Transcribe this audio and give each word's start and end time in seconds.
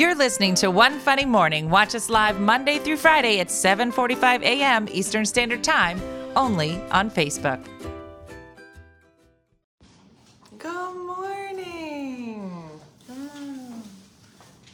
You're 0.00 0.14
listening 0.14 0.54
to 0.54 0.70
One 0.70 0.98
Funny 0.98 1.26
Morning. 1.26 1.68
Watch 1.68 1.94
us 1.94 2.08
live 2.08 2.40
Monday 2.40 2.78
through 2.78 2.96
Friday 2.96 3.38
at 3.38 3.48
7:45 3.48 4.40
a.m. 4.40 4.88
Eastern 4.90 5.26
Standard 5.26 5.62
Time, 5.62 6.00
only 6.34 6.80
on 6.90 7.10
Facebook. 7.10 7.62
Good 10.56 10.96
morning. 10.96 12.80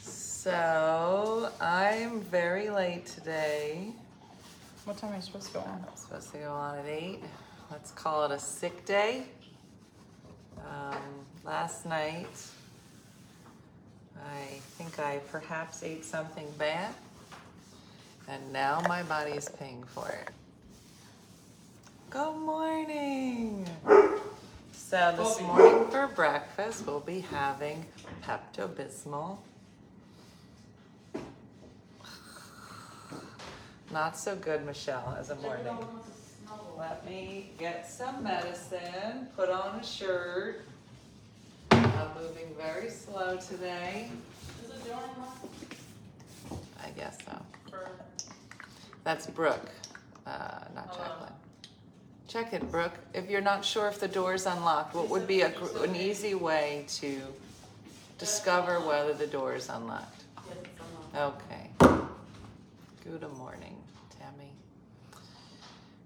So 0.01 1.51
I'm 1.61 2.21
very 2.21 2.71
late 2.71 3.07
today. 3.07 3.89
What 4.85 4.97
time 4.97 5.11
are 5.11 5.17
you 5.17 5.23
supposed 5.23 5.49
to 5.49 5.55
go 5.55 5.59
on? 5.59 5.85
I'm 5.89 5.97
supposed 5.97 6.31
to 6.35 6.39
go 6.39 6.53
on 6.53 6.79
at 6.79 6.87
eight. 6.87 7.25
Let's 7.73 7.91
call 7.91 8.27
it 8.27 8.31
a 8.31 8.39
sick 8.39 8.85
day. 8.85 9.25
Um, 10.65 11.03
last 11.45 11.85
night, 11.85 12.29
I 14.25 14.59
think 14.79 14.99
I 14.99 15.21
perhaps 15.31 15.83
ate 15.83 16.05
something 16.05 16.47
bad, 16.59 16.93
and 18.29 18.53
now 18.53 18.83
my 18.89 19.03
body 19.03 19.33
is 19.33 19.49
paying 19.49 19.83
for 19.85 20.09
it. 20.09 20.31
Good 22.11 22.37
morning. 22.37 23.67
So 24.73 25.15
this 25.17 25.41
morning 25.41 25.91
for 25.91 26.07
breakfast, 26.15 26.87
we'll 26.87 27.01
be 27.01 27.21
having 27.21 27.85
Pepto 28.25 28.69
Bismol. 28.69 29.39
Not 33.93 34.17
so 34.17 34.37
good, 34.37 34.65
Michelle, 34.65 35.17
as 35.19 35.31
a 35.31 35.37
morning. 35.37 35.77
Let 36.79 37.05
me 37.07 37.51
get 37.59 37.89
some 37.89 38.23
medicine, 38.23 39.29
put 39.37 39.49
on 39.49 39.81
a 39.81 39.85
shirt. 39.85 40.63
I'm 41.97 42.09
moving 42.23 42.55
very 42.59 42.91
slow 42.91 43.37
today. 43.39 44.09
Is 44.65 44.71
it 44.71 44.87
door 44.89 45.01
unlocked 45.17 45.77
I 46.85 46.91
guess 46.91 47.19
so. 47.25 47.39
for? 47.71 47.89
That's 49.05 49.27
Brooke, 49.27 49.71
uh, 50.27 50.31
not 50.75 50.89
Hello. 50.91 51.09
Jacqueline. 51.09 51.33
Check 52.29 52.53
it, 52.53 52.71
Brooke. 52.71 52.99
If 53.15 53.31
you're 53.31 53.41
not 53.41 53.65
sure 53.65 53.89
if 53.89 53.99
the 54.01 54.09
door's 54.09 54.47
unlocked, 54.47 54.95
what 54.95 55.09
would 55.09 55.27
be 55.27 55.43
a, 55.43 55.51
gr- 55.51 55.85
an 55.85 55.97
easy 55.97 56.35
way 56.35 56.85
to 56.97 57.21
discover 58.19 58.81
whether 58.81 59.15
the 59.15 59.27
door 59.27 59.55
is 59.55 59.69
unlocked? 59.69 60.25
Yes, 60.49 60.57
it's 60.63 61.15
unlocked. 61.15 61.43
Okay. 61.51 61.97
Good 63.05 63.33
morning, 63.39 63.77
Tammy. 64.19 64.51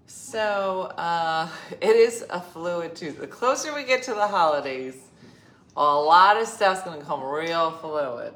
So, 0.07 0.93
uh, 0.97 1.49
it 1.81 1.95
is 1.95 2.23
a 2.29 2.39
fluid 2.39 2.95
too. 2.95 3.11
The 3.11 3.27
closer 3.27 3.73
we 3.73 3.83
get 3.83 4.03
to 4.03 4.13
the 4.13 4.27
holidays, 4.27 4.95
a 5.75 5.81
lot 5.81 6.37
of 6.37 6.47
stuff's 6.47 6.81
gonna 6.81 7.03
come 7.03 7.23
real 7.23 7.71
fluid. 7.71 8.33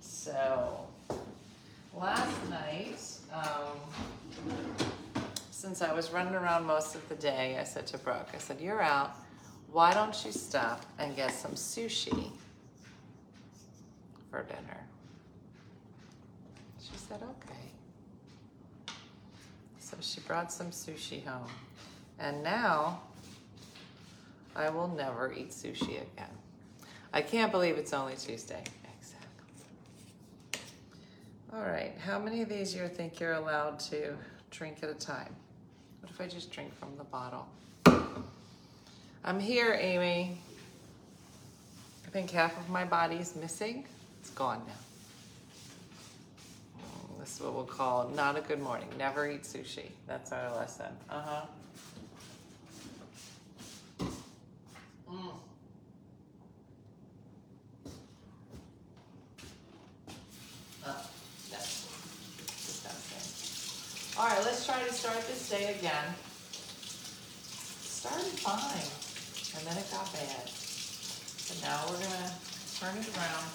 So, 0.00 0.86
last 1.94 2.50
night, 2.50 2.98
um, 3.32 4.52
since 5.50 5.82
I 5.82 5.92
was 5.92 6.10
running 6.10 6.34
around 6.34 6.66
most 6.66 6.94
of 6.94 7.08
the 7.08 7.14
day, 7.14 7.58
I 7.60 7.64
said 7.64 7.86
to 7.88 7.98
Brooke, 7.98 8.28
I 8.34 8.38
said, 8.38 8.60
You're 8.60 8.82
out. 8.82 9.16
Why 9.70 9.92
don't 9.92 10.24
you 10.24 10.30
stop 10.30 10.84
and 10.98 11.16
get 11.16 11.32
some 11.32 11.52
sushi 11.52 12.30
for 14.30 14.42
dinner? 14.44 14.86
She 16.80 16.96
said, 16.96 17.20
Okay. 17.22 18.94
So 19.78 19.96
she 20.00 20.20
brought 20.20 20.52
some 20.52 20.70
sushi 20.70 21.24
home. 21.24 21.50
And 22.18 22.42
now 22.42 23.00
I 24.56 24.70
will 24.70 24.88
never 24.88 25.32
eat 25.32 25.50
sushi 25.50 26.00
again. 26.02 26.30
I 27.12 27.22
can't 27.22 27.50
believe 27.52 27.76
it's 27.76 27.92
only 27.92 28.14
Tuesday. 28.14 28.62
Exactly. 29.00 30.60
All 31.52 31.62
right, 31.62 31.92
how 32.04 32.18
many 32.18 32.42
of 32.42 32.48
these 32.48 32.74
you 32.74 32.86
think 32.88 33.20
you're 33.20 33.34
allowed 33.34 33.78
to 33.80 34.14
drink 34.50 34.78
at 34.82 34.90
a 34.90 34.94
time? 34.94 35.34
What 36.00 36.10
if 36.10 36.20
I 36.20 36.26
just 36.26 36.50
drink 36.50 36.74
from 36.78 36.96
the 36.96 37.04
bottle? 37.04 37.46
I'm 39.24 39.40
here, 39.40 39.76
Amy. 39.80 40.38
I 42.06 42.10
think 42.10 42.30
half 42.30 42.56
of 42.58 42.68
my 42.68 42.84
body's 42.84 43.34
missing. 43.34 43.86
It's 44.20 44.30
gone 44.30 44.62
now. 44.66 44.74
Mm, 46.78 47.20
This 47.20 47.36
is 47.36 47.40
what 47.40 47.54
we'll 47.54 47.64
call 47.64 48.08
not 48.10 48.36
a 48.36 48.40
good 48.40 48.60
morning. 48.60 48.88
Never 48.98 49.28
eat 49.28 49.42
sushi. 49.44 49.90
That's 50.06 50.30
our 50.32 50.54
lesson. 50.56 50.92
Uh 51.10 51.22
huh. 51.22 51.46
Mm. 55.10 55.32
Uh, 60.86 60.92
that's 61.50 61.86
disgusting. 62.66 64.03
All 64.16 64.28
right, 64.28 64.38
let's 64.44 64.64
try 64.64 64.80
to 64.80 64.92
start 64.92 65.18
this 65.26 65.50
day 65.50 65.74
again. 65.76 66.04
Started 67.82 68.38
fine, 68.46 69.58
and 69.58 69.66
then 69.66 69.76
it 69.76 69.90
got 69.90 70.06
bad. 70.12 70.46
But 71.48 71.58
now 71.60 71.82
we're 71.90 71.98
gonna 71.98 72.30
turn 72.78 72.94
it 72.94 73.10
around, 73.10 73.50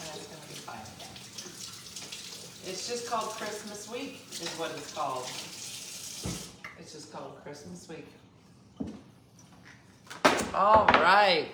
and 0.00 0.08
it's 0.08 0.26
gonna 0.32 0.48
be 0.48 0.56
fine 0.64 0.80
again. 0.96 1.12
It's 2.64 2.88
just 2.88 3.10
called 3.10 3.28
Christmas 3.32 3.90
week, 3.90 4.24
is 4.32 4.48
what 4.56 4.70
it's 4.70 4.94
called. 4.94 5.26
It's 6.78 6.92
just 6.94 7.12
called 7.12 7.36
Christmas 7.44 7.86
week. 7.90 8.08
All 10.54 10.86
right. 10.86 11.48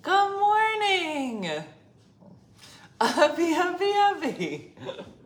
Good 0.00 0.38
morning. 0.40 1.44
Happy, 3.02 3.50
happy, 3.52 3.92
happy. 3.92 4.74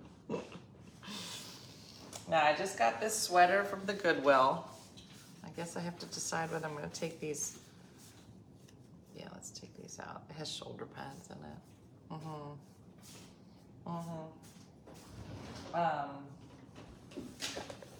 Now, 2.33 2.47
I 2.47 2.55
just 2.55 2.79
got 2.79 2.99
this 2.99 3.15
sweater 3.15 3.63
from 3.63 3.85
the 3.85 3.93
Goodwill. 3.93 4.65
I 5.45 5.51
guess 5.55 5.77
I 5.77 5.81
have 5.81 5.99
to 5.99 6.07
decide 6.07 6.51
whether 6.51 6.67
I'm 6.67 6.75
to 6.79 6.89
take 6.99 7.21
these. 7.21 7.59
Yeah, 9.15 9.27
let's 9.35 9.51
take 9.51 9.77
these 9.77 10.01
out. 10.01 10.23
It 10.31 10.37
has 10.37 10.51
shoulder 10.51 10.87
pads 10.87 11.29
in 11.29 11.37
it. 11.37 11.61
Mm-hmm. 12.11 12.53
Mm-hmm. 13.91 14.31
Um, 15.75 16.09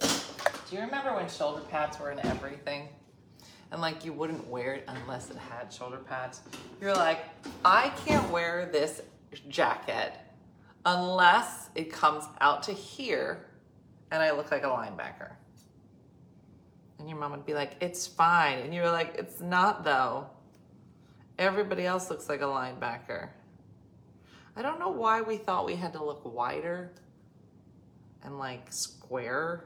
do 0.01 0.77
you 0.77 0.81
remember 0.81 1.15
when 1.15 1.29
shoulder 1.29 1.61
pads 1.71 2.01
were 2.01 2.11
in 2.11 2.25
everything? 2.25 2.89
And 3.71 3.83
like 3.83 4.03
you 4.03 4.15
wouldn't 4.15 4.49
wear 4.49 4.77
it 4.77 4.89
unless 4.89 5.29
it 5.29 5.37
had 5.37 5.71
shoulder 5.71 5.99
pads. 5.99 6.41
You're 6.81 6.95
like, 6.95 7.19
I 7.67 7.91
can't 8.07 8.31
wear 8.31 8.71
this 8.73 9.03
jacket 9.51 10.15
unless 10.87 11.69
it 11.75 11.93
comes 11.93 12.25
out 12.41 12.63
to 12.63 12.73
here 12.73 13.45
and 14.13 14.23
I 14.23 14.31
look 14.31 14.53
like 14.53 14.63
a 14.63 14.67
linebacker. 14.67 15.33
And 16.99 17.09
your 17.09 17.19
mom 17.19 17.33
would 17.33 17.47
be 17.47 17.55
like, 17.55 17.77
it's 17.81 18.07
fine. 18.07 18.59
And 18.59 18.73
you 18.73 18.83
were 18.83 18.91
like, 18.91 19.17
it's 19.19 19.41
not 19.41 19.85
though. 19.85 20.27
Everybody 21.39 21.87
else 21.87 22.11
looks 22.11 22.29
like 22.29 22.43
a 22.43 22.45
linebacker. 22.45 23.31
I 24.55 24.61
don't 24.61 24.79
know 24.79 24.91
why 24.91 25.23
we 25.23 25.39
thought 25.39 25.65
we 25.65 25.77
had 25.77 25.95
to 25.95 26.05
look 26.05 26.21
wider 26.25 26.93
and 28.23 28.39
like 28.39 28.71
square. 28.71 29.65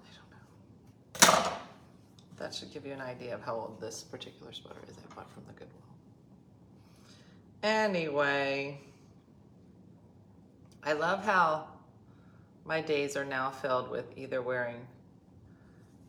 I 0.00 1.20
don't 1.20 1.36
know. 1.44 1.52
That 2.38 2.54
should 2.54 2.72
give 2.72 2.86
you 2.86 2.94
an 2.94 3.02
idea 3.02 3.34
of 3.34 3.42
how 3.42 3.54
old 3.54 3.80
this 3.82 4.02
particular 4.02 4.50
sweater 4.50 4.80
is 4.88 4.96
I 4.96 5.14
bought 5.14 5.30
from 5.30 5.44
the 5.46 5.52
Goodwill. 5.52 5.78
Anyway, 7.62 8.80
I 10.82 10.94
love 10.94 11.22
how 11.22 11.68
my 12.64 12.80
days 12.80 13.16
are 13.16 13.24
now 13.24 13.50
filled 13.50 13.90
with 13.90 14.06
either 14.16 14.40
wearing 14.40 14.86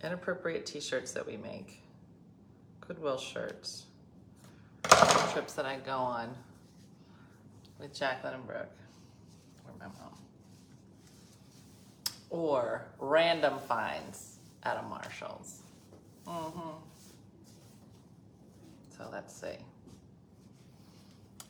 inappropriate 0.03 0.65
t-shirts 0.65 1.11
that 1.13 1.25
we 1.25 1.37
make, 1.37 1.81
Goodwill 2.81 3.17
shirts, 3.17 3.85
trips 5.31 5.53
that 5.53 5.65
I 5.65 5.77
go 5.77 5.93
on 5.93 6.35
with 7.79 7.93
Jacqueline 7.93 8.35
and 8.35 8.45
Brooke, 8.45 8.75
or 9.65 9.73
my 9.79 9.85
mom, 9.85 10.19
or 12.29 12.85
random 12.99 13.57
finds 13.67 14.37
at 14.63 14.77
a 14.77 14.83
Marshall's. 14.83 15.61
Mm-hmm. 16.27 16.69
So 18.97 19.09
let's 19.11 19.33
see. 19.33 19.57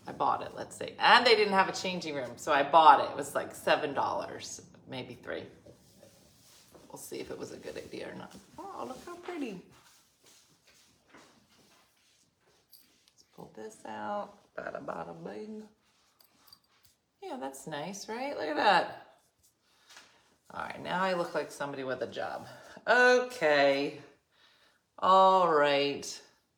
I 0.08 0.12
bought 0.12 0.42
it, 0.42 0.52
let's 0.56 0.78
see. 0.78 0.92
And 1.00 1.26
they 1.26 1.36
didn't 1.36 1.54
have 1.54 1.70
a 1.70 1.74
changing 1.74 2.16
room, 2.16 2.32
so 2.36 2.52
I 2.52 2.64
bought 2.64 3.00
it. 3.00 3.12
It 3.12 3.16
was 3.16 3.36
like 3.36 3.56
$7, 3.56 4.62
maybe 4.94 5.16
three. 5.16 5.44
We'll 6.88 7.02
see 7.02 7.18
if 7.18 7.32
it 7.32 7.40
was 7.40 7.52
a 7.52 7.58
good 7.58 7.76
idea 7.76 8.10
or 8.12 8.16
not. 8.16 8.32
Oh, 8.60 8.86
look 8.88 9.04
how 9.08 9.16
pretty. 9.16 9.60
Let's 13.08 13.24
pull 13.36 13.52
this 13.56 13.78
out. 13.88 14.36
Bada 14.56 14.86
bada 14.86 15.16
bing. 15.26 15.64
Yeah, 17.24 17.38
that's 17.40 17.66
nice, 17.66 18.08
right? 18.08 18.38
Look 18.38 18.50
at 18.50 18.56
that. 18.58 19.08
All 20.54 20.62
right, 20.62 20.84
now 20.84 21.02
I 21.02 21.14
look 21.14 21.34
like 21.34 21.52
somebody 21.52 21.84
with 21.84 22.04
a 22.04 22.08
job. 22.08 22.46
Okay. 22.88 23.98
All 25.00 25.52
right. 25.52 26.06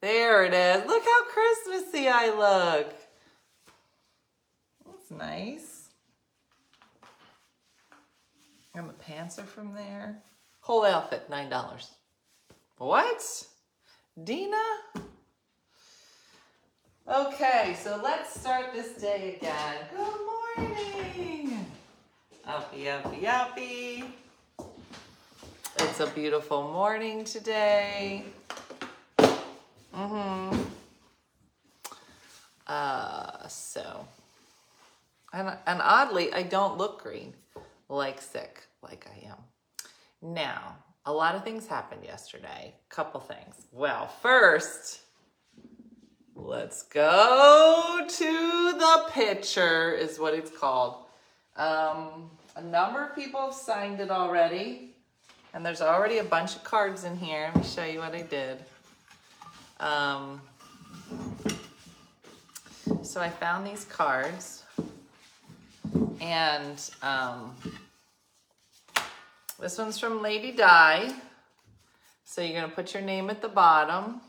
There 0.02 0.44
it 0.44 0.54
is. 0.54 0.86
Look 0.86 1.04
how 1.04 1.26
tie 2.26 2.38
look. 2.38 2.94
That's 4.86 5.12
nice. 5.12 5.75
And 8.76 8.90
the 8.90 8.94
pants 8.94 9.40
are 9.40 9.44
from 9.44 9.74
there. 9.74 10.22
Whole 10.60 10.84
outfit, 10.84 11.30
$9. 11.32 11.88
What? 12.78 13.46
Dina? 14.22 14.58
Okay, 17.08 17.78
so 17.82 18.02
let's 18.04 18.38
start 18.38 18.74
this 18.74 19.02
day 19.02 19.38
again. 19.38 19.78
Good 19.96 20.68
morning. 20.68 21.66
Uppy, 22.46 22.90
uppy, 22.90 23.28
uppy. 23.28 24.04
It's 25.80 26.00
a 26.02 26.08
beautiful 26.08 26.64
morning 26.64 27.24
today. 27.24 28.26
Mm-hmm. 29.96 30.62
Uh, 32.68 33.48
so, 33.48 34.06
and, 35.32 35.56
and 35.66 35.82
oddly, 35.82 36.34
I 36.34 36.44
don't 36.44 36.78
look 36.78 37.02
green, 37.02 37.34
like 37.90 38.22
sick, 38.22 38.68
like 38.82 39.08
I 39.10 39.28
am. 39.28 39.38
Now, 40.22 40.78
a 41.06 41.14
lot 41.14 41.36
of 41.36 41.44
things 41.44 41.68
happened 41.68 42.04
yesterday. 42.04 42.74
Couple 42.90 43.20
things. 43.20 43.68
Well, 43.72 44.08
first, 44.08 45.02
let's 46.36 46.84
go 46.84 48.06
to 48.08 48.72
the 48.78 49.06
picture, 49.12 49.94
is 49.94 50.20
what 50.20 50.34
it's 50.34 50.52
called. 50.52 51.06
Um, 51.58 52.30
a 52.56 52.62
number 52.62 53.04
of 53.04 53.16
people 53.16 53.42
have 53.42 53.54
signed 53.54 54.00
it 54.00 54.10
already, 54.10 54.96
and 55.54 55.66
there's 55.66 55.82
already 55.82 56.18
a 56.18 56.24
bunch 56.24 56.56
of 56.56 56.64
cards 56.64 57.04
in 57.04 57.16
here. 57.16 57.52
Let 57.54 57.64
me 57.64 57.70
show 57.70 57.86
you 57.86 58.00
what 58.00 58.14
I 58.14 58.22
did. 58.22 58.60
Um, 59.80 60.42
so 63.04 63.22
I 63.22 63.30
found 63.30 63.66
these 63.66 63.86
cards, 63.86 64.65
and 66.22 66.90
um, 67.02 67.56
this 69.60 69.78
one's 69.78 70.00
from 70.00 70.22
Lady 70.22 70.52
Di. 70.52 71.14
So 72.24 72.42
you're 72.42 72.60
gonna 72.60 72.74
put 72.74 72.94
your 72.94 73.04
name 73.04 73.30
at 73.30 73.42
the 73.42 73.48
bottom 73.48 74.22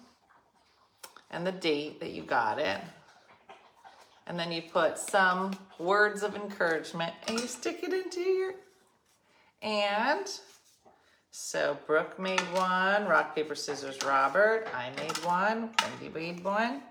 and 1.30 1.46
the 1.46 1.52
date 1.52 2.00
that 2.00 2.10
you 2.10 2.22
got 2.22 2.58
it. 2.58 2.80
And 4.26 4.38
then 4.38 4.50
you 4.52 4.62
put 4.62 4.98
some 4.98 5.56
words 5.78 6.22
of 6.22 6.34
encouragement 6.34 7.12
and 7.28 7.38
you 7.38 7.46
stick 7.46 7.80
it 7.82 7.92
into 7.92 8.20
your, 8.20 8.54
and 9.62 10.26
so 11.30 11.78
Brooke 11.86 12.18
made 12.18 12.40
one, 12.54 13.06
rock, 13.06 13.34
paper, 13.34 13.54
scissors, 13.54 13.98
Robert. 14.04 14.66
I 14.74 14.90
made 14.96 15.16
one, 15.24 15.70
Wendy 15.82 16.08
made 16.18 16.44
one. 16.44 16.82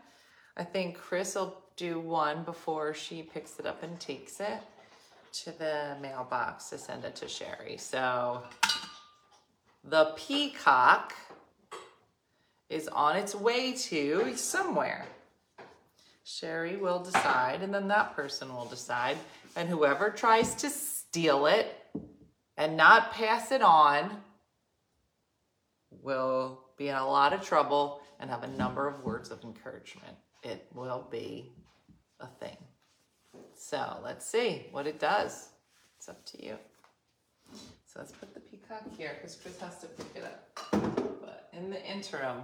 I 0.56 0.64
think 0.64 0.98
Chris 0.98 1.36
will 1.36 1.62
do 1.76 2.00
one 2.00 2.44
before 2.44 2.94
she 2.94 3.22
picks 3.22 3.60
it 3.60 3.66
up 3.66 3.84
and 3.84 4.00
takes 4.00 4.40
it 4.40 4.62
to 5.44 5.52
the 5.58 5.98
mailbox 6.02 6.70
to 6.70 6.78
send 6.78 7.04
it 7.04 7.16
to 7.18 7.28
Sherry. 7.28 7.78
So 7.78 8.44
the 9.84 10.14
peacock 10.16 11.14
is 12.70 12.88
on 12.88 13.18
its 13.18 13.36
way 13.36 13.74
to 13.74 14.36
somewhere. 14.36 15.06
Sherry 16.24 16.78
will 16.78 17.00
decide, 17.00 17.62
and 17.62 17.74
then 17.74 17.88
that 17.90 18.16
person 18.16 18.54
will 18.54 18.66
decide. 18.66 19.18
And 19.56 19.70
whoever 19.70 20.10
tries 20.10 20.56
to 20.56 20.70
steal 20.70 21.46
it 21.46 21.76
and 22.58 22.76
not 22.76 23.12
pass 23.12 23.52
it 23.52 23.62
on 23.62 24.10
will 26.02 26.62
be 26.78 26.88
in 26.88 26.96
a 26.96 27.08
lot 27.08 27.34
of 27.34 27.42
trouble 27.42 28.02
and 28.20 28.30
have 28.30 28.44
a 28.44 28.48
number 28.48 28.88
of 28.88 29.04
words 29.04 29.30
of 29.30 29.44
encouragement. 29.44 30.18
It 30.44 30.66
will 30.74 31.08
be 31.12 31.52
a 32.20 32.28
thing. 32.28 32.58
So 33.58 33.98
let's 34.04 34.26
see 34.26 34.68
what 34.72 34.88
it 34.88 35.00
does. 35.00 35.50
It's 35.98 36.10
up 36.10 36.26
to 36.26 36.46
you. 36.46 36.58
So 37.54 38.00
let's 38.00 38.12
put 38.12 38.34
the 38.34 38.40
peacock 38.40 38.84
here 38.98 39.14
because 39.16 39.36
Chris 39.36 39.60
has 39.60 39.80
to 39.80 39.88
pick 39.88 40.08
it 40.16 40.24
up. 40.24 40.72
But 41.22 41.50
in 41.54 41.70
the 41.70 41.84
interim, 41.86 42.44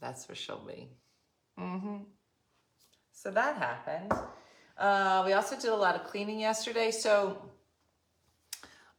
that's 0.00 0.28
where 0.28 0.36
she'll 0.36 0.64
be. 0.66 0.88
Mm-hmm. 1.58 1.96
So 3.12 3.30
that 3.30 3.56
happened. 3.56 4.12
Uh, 4.78 5.22
we 5.26 5.32
also 5.34 5.56
did 5.56 5.70
a 5.70 5.76
lot 5.76 5.94
of 5.94 6.04
cleaning 6.04 6.40
yesterday. 6.40 6.90
So 6.90 7.36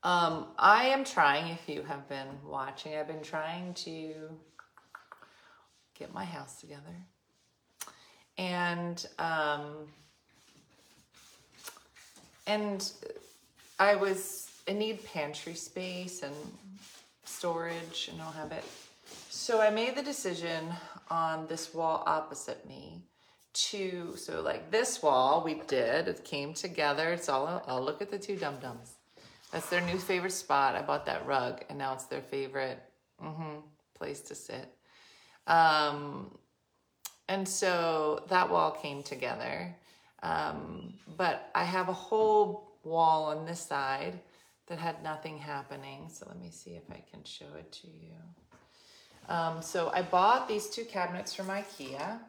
um, 0.04 0.48
I 0.60 0.86
am 0.86 1.04
trying, 1.04 1.52
if 1.52 1.68
you 1.68 1.84
have 1.84 2.07
been 2.07 2.28
watching, 2.46 2.96
I've 2.96 3.07
been 3.07 3.24
trying 3.24 3.74
to 3.75 4.14
get 5.98 6.14
my 6.14 6.25
house 6.25 6.60
together. 6.60 6.96
And 8.38 9.06
um, 9.19 9.88
and 12.48 12.92
I 13.80 13.95
was 13.95 14.50
I 14.68 14.74
need 14.74 15.04
pantry 15.06 15.54
space 15.54 16.24
and 16.24 16.36
storage 17.25 18.10
and 18.12 18.22
I'll 18.22 18.31
have 18.31 18.51
it. 18.51 18.63
So 19.30 19.62
I 19.62 19.69
made 19.69 19.95
the 19.95 20.04
decision 20.04 20.68
on 21.10 21.48
this 21.48 21.74
wall 21.74 22.04
opposite 22.06 22.68
me 22.68 23.01
to 23.54 24.13
so 24.16 24.42
like 24.42 24.72
this 24.72 25.04
wall 25.04 25.44
we 25.44 25.56
did 25.68 26.07
it 26.07 26.24
came 26.24 26.54
together. 26.54 27.12
It's 27.12 27.30
all 27.30 27.63
I'll 27.68 27.83
look 27.83 28.01
at 28.01 28.10
the 28.10 28.19
two 28.19 28.36
dum 28.36 28.56
dums 28.62 28.95
that's 29.51 29.69
their 29.69 29.81
new 29.81 29.98
favorite 29.98 30.31
spot. 30.31 30.75
I 30.75 30.81
bought 30.81 31.06
that 31.07 31.25
rug 31.25 31.63
and 31.69 31.78
now 31.78 31.94
it's 31.94 32.06
their 32.06 32.22
favorite 32.22 32.80
mm-hmm, 33.22 33.60
place 33.98 34.22
to 34.22 34.36
sit. 34.36 34.74
Um, 35.45 36.31
and 37.31 37.48
so 37.48 38.24
that 38.30 38.50
wall 38.50 38.72
came 38.72 39.01
together 39.04 39.74
um, 40.24 40.94
but 41.18 41.50
I 41.56 41.63
have 41.63 41.89
a 41.89 41.94
whole 41.94 42.72
wall 42.83 43.25
on 43.25 43.45
this 43.45 43.60
side 43.60 44.19
that 44.68 44.78
had 44.78 45.01
nothing 45.04 45.38
happening 45.38 46.10
so 46.10 46.25
let 46.28 46.39
me 46.39 46.50
see 46.51 46.72
if 46.72 46.83
I 46.92 47.01
can 47.12 47.24
show 47.24 47.51
it 47.57 47.72
to 47.72 47.88
you 47.88 48.18
um, 49.30 49.62
so 49.62 49.92
I 49.94 50.01
bought 50.01 50.48
these 50.48 50.69
two 50.69 50.83
cabinets 50.83 51.33
from 51.33 51.48
Ikea. 51.48 52.19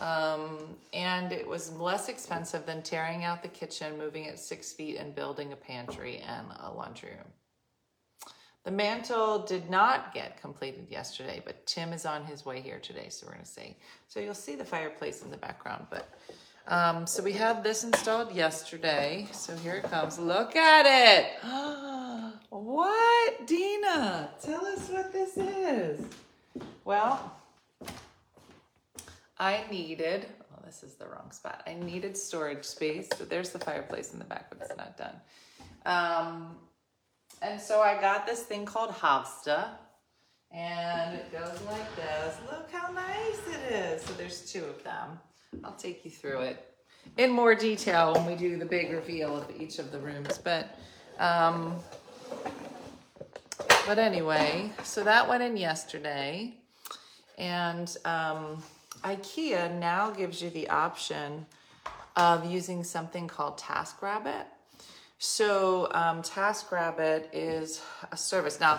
Um, 0.00 0.76
and 0.92 1.32
it 1.32 1.46
was 1.46 1.72
less 1.72 2.08
expensive 2.08 2.66
than 2.66 2.82
tearing 2.82 3.24
out 3.24 3.42
the 3.42 3.48
kitchen, 3.48 3.96
moving 3.96 4.24
it 4.24 4.38
six 4.38 4.72
feet, 4.72 4.96
and 4.96 5.14
building 5.14 5.52
a 5.52 5.56
pantry 5.56 6.18
and 6.18 6.46
a 6.60 6.70
laundry 6.70 7.10
room. 7.10 7.32
The 8.66 8.72
mantle 8.72 9.38
did 9.38 9.70
not 9.70 10.12
get 10.12 10.40
completed 10.40 10.88
yesterday, 10.90 11.40
but 11.44 11.64
Tim 11.66 11.92
is 11.92 12.04
on 12.04 12.24
his 12.24 12.44
way 12.44 12.60
here 12.60 12.80
today, 12.80 13.06
so 13.10 13.28
we're 13.28 13.38
to 13.38 13.46
see. 13.46 13.76
So 14.08 14.18
you'll 14.18 14.34
see 14.34 14.56
the 14.56 14.64
fireplace 14.64 15.22
in 15.22 15.30
the 15.30 15.36
background, 15.36 15.86
but 15.88 16.08
um, 16.66 17.06
so 17.06 17.22
we 17.22 17.30
had 17.30 17.62
this 17.62 17.84
installed 17.84 18.32
yesterday. 18.32 19.28
So 19.30 19.54
here 19.54 19.74
it 19.74 19.84
comes. 19.84 20.18
Look 20.18 20.56
at 20.56 20.84
it. 20.84 21.38
what, 22.48 23.46
Dina? 23.46 24.30
Tell 24.42 24.66
us 24.66 24.88
what 24.88 25.12
this 25.12 25.36
is. 25.36 26.04
Well, 26.84 27.36
I 29.38 29.62
needed, 29.70 30.26
oh, 30.52 30.60
this 30.66 30.82
is 30.82 30.94
the 30.94 31.06
wrong 31.06 31.30
spot. 31.30 31.62
I 31.68 31.74
needed 31.74 32.16
storage 32.16 32.64
space. 32.64 33.08
So 33.16 33.24
there's 33.24 33.50
the 33.50 33.60
fireplace 33.60 34.12
in 34.12 34.18
the 34.18 34.24
back, 34.24 34.50
but 34.50 34.58
it's 34.60 34.76
not 34.76 34.98
done. 34.98 35.14
Um, 35.84 36.56
and 37.42 37.60
so 37.60 37.80
I 37.80 38.00
got 38.00 38.26
this 38.26 38.42
thing 38.42 38.64
called 38.64 38.90
Havsta. 38.90 39.68
And 40.52 41.16
it 41.16 41.30
goes 41.32 41.60
like 41.66 41.96
this. 41.96 42.36
Look 42.50 42.70
how 42.70 42.90
nice 42.92 43.40
it 43.48 43.72
is. 43.72 44.02
So 44.02 44.14
there's 44.14 44.50
two 44.50 44.64
of 44.64 44.82
them. 44.84 45.18
I'll 45.64 45.74
take 45.74 46.04
you 46.04 46.10
through 46.10 46.40
it 46.40 46.76
in 47.16 47.30
more 47.30 47.54
detail 47.54 48.14
when 48.14 48.26
we 48.26 48.34
do 48.34 48.56
the 48.58 48.64
big 48.64 48.90
reveal 48.90 49.36
of 49.36 49.50
each 49.58 49.78
of 49.78 49.90
the 49.90 49.98
rooms. 49.98 50.38
But, 50.38 50.78
um, 51.18 51.76
but 53.86 53.98
anyway, 53.98 54.70
so 54.82 55.04
that 55.04 55.28
went 55.28 55.42
in 55.42 55.56
yesterday. 55.56 56.54
And 57.38 57.94
um, 58.04 58.62
IKEA 59.02 59.78
now 59.78 60.10
gives 60.10 60.40
you 60.40 60.50
the 60.50 60.68
option 60.68 61.46
of 62.16 62.50
using 62.50 62.82
something 62.82 63.28
called 63.28 63.58
TaskRabbit. 63.58 64.44
So 65.18 65.88
um, 65.92 66.22
TaskRabbit 66.22 67.28
is 67.32 67.80
a 68.12 68.16
service. 68.16 68.60
Now, 68.60 68.78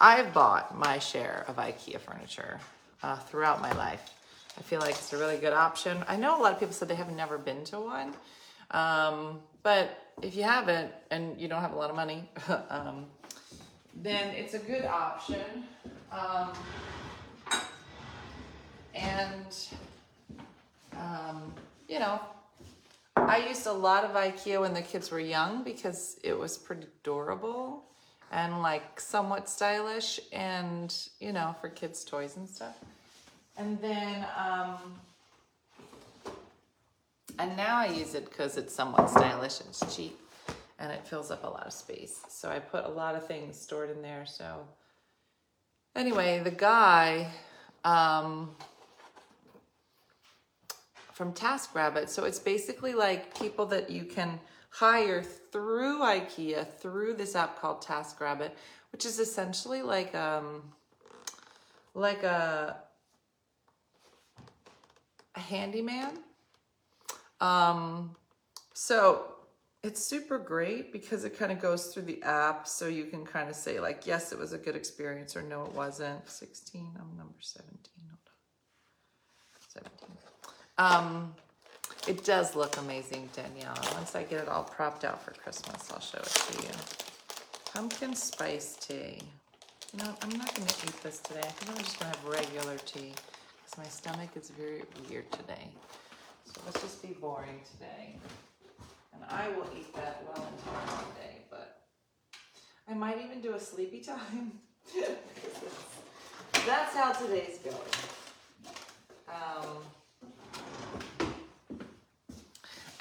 I've 0.00 0.32
bought 0.32 0.76
my 0.76 0.98
share 0.98 1.44
of 1.48 1.56
IKEA 1.56 2.00
furniture 2.00 2.60
uh, 3.02 3.16
throughout 3.16 3.60
my 3.60 3.72
life. 3.72 4.12
I 4.58 4.62
feel 4.62 4.80
like 4.80 4.90
it's 4.90 5.12
a 5.12 5.18
really 5.18 5.36
good 5.36 5.52
option. 5.52 5.98
I 6.08 6.16
know 6.16 6.40
a 6.40 6.42
lot 6.42 6.52
of 6.52 6.58
people 6.58 6.74
said 6.74 6.88
they 6.88 6.94
have 6.94 7.12
never 7.12 7.36
been 7.36 7.64
to 7.64 7.80
one, 7.80 8.14
um, 8.70 9.40
but 9.62 10.12
if 10.22 10.34
you 10.34 10.44
haven't 10.44 10.92
and 11.10 11.38
you 11.38 11.46
don't 11.46 11.60
have 11.60 11.72
a 11.72 11.76
lot 11.76 11.90
of 11.90 11.96
money, 11.96 12.28
um, 12.70 13.06
then 13.94 14.34
it's 14.34 14.54
a 14.54 14.58
good 14.58 14.86
option. 14.86 15.64
Um, 16.10 16.52
and, 18.94 19.68
um, 20.96 21.52
you 21.86 21.98
know, 21.98 22.20
I 23.16 23.46
used 23.48 23.66
a 23.66 23.72
lot 23.72 24.04
of 24.04 24.12
IKEA 24.12 24.60
when 24.60 24.74
the 24.74 24.82
kids 24.82 25.10
were 25.10 25.20
young 25.20 25.64
because 25.64 26.18
it 26.22 26.38
was 26.38 26.56
pretty 26.58 26.86
durable 27.02 27.84
and 28.30 28.62
like 28.62 29.00
somewhat 29.00 29.48
stylish 29.48 30.20
and, 30.32 30.94
you 31.20 31.32
know, 31.32 31.54
for 31.60 31.68
kids' 31.68 32.04
toys 32.04 32.36
and 32.36 32.48
stuff. 32.48 32.76
And 33.56 33.80
then, 33.80 34.26
um, 34.36 34.76
and 37.38 37.56
now 37.56 37.76
I 37.76 37.86
use 37.86 38.14
it 38.14 38.28
because 38.28 38.56
it's 38.56 38.74
somewhat 38.74 39.08
stylish 39.10 39.60
and 39.60 39.70
it's 39.70 39.96
cheap 39.96 40.18
and 40.78 40.92
it 40.92 41.06
fills 41.06 41.30
up 41.30 41.44
a 41.44 41.48
lot 41.48 41.66
of 41.66 41.72
space. 41.72 42.20
So 42.28 42.50
I 42.50 42.58
put 42.58 42.84
a 42.84 42.88
lot 42.88 43.14
of 43.14 43.26
things 43.26 43.58
stored 43.58 43.90
in 43.90 44.02
there. 44.02 44.26
So 44.26 44.66
anyway, 45.94 46.40
the 46.44 46.50
guy, 46.50 47.28
um, 47.84 48.50
from 51.16 51.32
TaskRabbit. 51.32 52.10
So 52.10 52.24
it's 52.24 52.38
basically 52.38 52.92
like 52.92 53.38
people 53.40 53.64
that 53.66 53.88
you 53.88 54.04
can 54.04 54.38
hire 54.68 55.22
through 55.22 56.00
IKEA 56.00 56.70
through 56.70 57.14
this 57.14 57.34
app 57.34 57.58
called 57.58 57.82
TaskRabbit, 57.82 58.50
which 58.92 59.06
is 59.06 59.18
essentially 59.18 59.80
like 59.80 60.14
um 60.14 60.62
like 61.94 62.22
a 62.22 62.76
a 65.34 65.40
handyman. 65.40 66.18
Um 67.40 68.14
so 68.74 69.32
it's 69.82 70.04
super 70.04 70.38
great 70.38 70.92
because 70.92 71.24
it 71.24 71.38
kind 71.38 71.50
of 71.50 71.60
goes 71.60 71.86
through 71.86 72.02
the 72.02 72.22
app 72.24 72.68
so 72.68 72.88
you 72.88 73.06
can 73.06 73.24
kind 73.24 73.48
of 73.48 73.56
say 73.56 73.80
like 73.80 74.06
yes 74.06 74.32
it 74.32 74.38
was 74.38 74.52
a 74.52 74.58
good 74.58 74.76
experience 74.76 75.34
or 75.36 75.42
no 75.42 75.64
it 75.64 75.72
wasn't 75.72 76.28
16 76.28 76.88
i'm 76.98 77.16
number 77.16 77.38
17 77.40 77.70
hold 78.10 78.18
on 79.84 79.90
17 79.92 80.35
um, 80.78 81.34
it 82.06 82.24
does 82.24 82.54
look 82.54 82.76
amazing, 82.76 83.28
Danielle. 83.34 83.76
Once 83.94 84.14
I 84.14 84.22
get 84.22 84.42
it 84.42 84.48
all 84.48 84.64
propped 84.64 85.04
out 85.04 85.22
for 85.22 85.32
Christmas, 85.32 85.90
I'll 85.92 86.00
show 86.00 86.18
it 86.18 86.24
to 86.26 86.62
you. 86.62 86.74
Pumpkin 87.74 88.14
spice 88.14 88.76
tea. 88.76 89.18
You 89.92 90.04
know, 90.04 90.14
I'm 90.22 90.30
not 90.30 90.54
gonna 90.54 90.70
eat 90.84 91.02
this 91.02 91.20
today. 91.20 91.40
I 91.40 91.46
think 91.46 91.70
I'm 91.70 91.84
just 91.84 91.98
gonna 91.98 92.14
have 92.14 92.24
regular 92.24 92.76
tea 92.78 93.12
because 93.64 93.78
my 93.78 93.84
stomach 93.84 94.30
is 94.36 94.50
very 94.50 94.82
weird 95.08 95.30
today. 95.32 95.68
So 96.44 96.60
let's 96.64 96.80
just 96.80 97.02
be 97.02 97.08
boring 97.08 97.60
today. 97.72 98.16
And 99.14 99.24
I 99.28 99.48
will 99.48 99.68
eat 99.76 99.94
that 99.94 100.22
well 100.26 100.46
into 100.46 100.66
my 100.66 101.02
day, 101.20 101.38
but 101.50 101.82
I 102.88 102.94
might 102.94 103.18
even 103.24 103.40
do 103.40 103.54
a 103.54 103.60
sleepy 103.60 104.00
time. 104.04 104.52
That's 106.66 106.94
how 106.94 107.12
today's 107.12 107.58
going. 107.58 107.76
Um, 109.28 109.78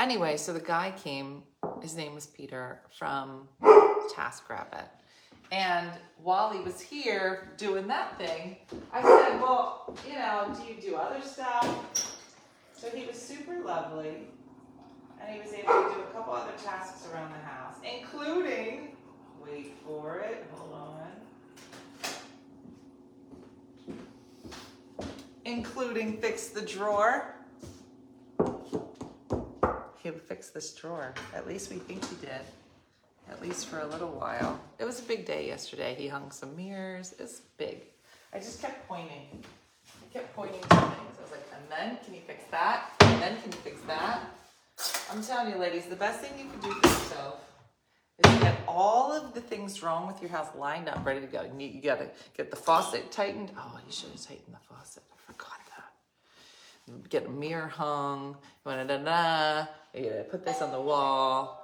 Anyway, 0.05 0.37
so 0.37 0.53
the 0.53 0.59
guy 0.59 0.93
came, 1.03 1.41
his 1.81 1.95
name 1.95 2.13
was 2.13 2.27
Peter 2.27 2.79
from 2.95 3.47
TaskRabbit. 4.15 4.85
And 5.51 5.89
while 6.21 6.51
he 6.53 6.59
was 6.59 6.79
here 6.79 7.49
doing 7.57 7.87
that 7.87 8.15
thing, 8.19 8.57
I 8.93 9.01
said, 9.01 9.41
Well, 9.41 9.97
you 10.07 10.13
know, 10.13 10.55
do 10.55 10.71
you 10.71 10.79
do 10.79 10.95
other 10.95 11.19
stuff? 11.21 12.19
So 12.77 12.87
he 12.91 13.07
was 13.07 13.19
super 13.19 13.59
lovely. 13.63 14.27
And 15.19 15.33
he 15.33 15.39
was 15.41 15.51
able 15.53 15.89
to 15.89 15.95
do 15.95 16.01
a 16.01 16.13
couple 16.13 16.33
other 16.35 16.53
tasks 16.63 17.07
around 17.11 17.33
the 17.33 17.39
house, 17.39 17.77
including, 17.83 18.95
wait 19.43 19.73
for 19.87 20.19
it, 20.19 20.45
hold 20.53 20.71
on, 20.71 21.07
including 25.45 26.21
fix 26.21 26.49
the 26.49 26.61
drawer 26.61 27.35
he 30.05 30.11
would 30.11 30.21
fix 30.21 30.51
this 30.51 30.71
drawer. 30.71 31.15
At 31.33 31.47
least 31.47 31.71
we 31.71 31.77
think 31.77 32.07
he 32.07 32.15
did. 32.17 32.45
At 33.27 33.41
least 33.41 33.65
for 33.65 33.79
a 33.79 33.87
little 33.87 34.11
while. 34.11 34.59
It 34.77 34.85
was 34.85 34.99
a 34.99 35.03
big 35.03 35.25
day 35.25 35.47
yesterday. 35.47 35.95
He 35.97 36.07
hung 36.07 36.29
some 36.29 36.55
mirrors. 36.55 37.15
It's 37.17 37.41
big. 37.57 37.81
I 38.31 38.37
just 38.37 38.61
kept 38.61 38.87
pointing. 38.87 39.27
I 40.03 40.13
kept 40.13 40.35
pointing 40.35 40.61
to 40.61 40.67
things. 40.67 41.15
I 41.17 41.21
was 41.23 41.31
like, 41.31 41.47
and 41.55 41.71
then 41.71 41.97
can 42.05 42.13
you 42.13 42.21
fix 42.27 42.43
that? 42.51 42.91
And 42.99 43.19
then 43.19 43.41
can 43.41 43.51
you 43.51 43.57
fix 43.57 43.81
that? 43.87 44.21
I'm 45.11 45.23
telling 45.23 45.51
you, 45.51 45.57
ladies, 45.57 45.85
the 45.85 45.95
best 45.95 46.19
thing 46.19 46.33
you 46.37 46.51
can 46.51 46.59
do 46.59 46.71
for 46.81 46.87
yourself 46.87 47.39
is 48.23 48.39
get 48.41 48.59
all 48.67 49.11
of 49.11 49.33
the 49.33 49.41
things 49.41 49.81
wrong 49.81 50.05
with 50.05 50.21
your 50.21 50.29
house 50.29 50.49
lined 50.55 50.87
up, 50.87 51.03
ready 51.03 51.21
to 51.21 51.27
go. 51.27 51.41
You, 51.41 51.67
you 51.67 51.81
gotta 51.81 52.11
get 52.37 52.51
the 52.51 52.57
faucet 52.57 53.11
tightened. 53.11 53.51
Oh, 53.57 53.79
you 53.83 53.91
should 53.91 54.11
have 54.11 54.21
tightened 54.21 54.53
the 54.53 54.75
faucet. 54.75 55.01
Get 57.09 57.25
a 57.25 57.29
mirror 57.29 57.67
hung. 57.67 58.37
Da, 58.63 58.83
da, 58.83 59.65
yeah, 59.95 60.21
put 60.29 60.45
this 60.45 60.61
on 60.61 60.71
the 60.71 60.79
wall. 60.79 61.59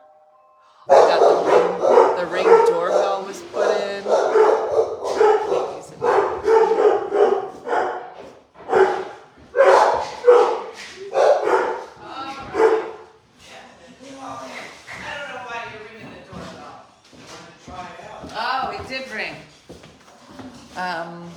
I 0.90 0.94
got 0.94 1.20
the 1.20 1.36
ring, 1.46 2.18
the 2.18 2.25
ring 2.34 2.66
doorbell 2.66 3.24
was 3.25 3.42
put 3.54 3.70
in. 3.70 4.04
Can't 4.04 4.32
use 5.78 5.92
it. 5.92 5.98
I 6.01 6.06
don't 15.18 15.30
know 15.30 15.44
why 15.46 15.60
you're 15.72 15.86
ringing 15.86 16.10
the 16.16 16.22
doorbell. 16.32 16.75
Oh, 18.34 18.72
it 18.80 18.84
did 18.88 19.06
ring. 19.12 19.36
Um, 20.75 21.30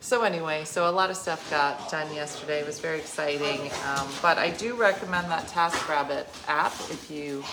so 0.00 0.22
anyway, 0.22 0.64
so 0.64 0.87
a 0.87 0.87
lot 0.98 1.10
of 1.10 1.16
stuff 1.16 1.48
got 1.48 1.88
done 1.92 2.12
yesterday. 2.12 2.58
It 2.58 2.66
was 2.66 2.80
very 2.80 2.98
exciting. 2.98 3.70
Um, 3.86 4.08
but 4.20 4.36
I 4.36 4.50
do 4.50 4.74
recommend 4.74 5.30
that 5.30 5.46
TaskRabbit 5.46 6.26
app 6.48 6.72
if 6.90 7.08
you 7.08 7.44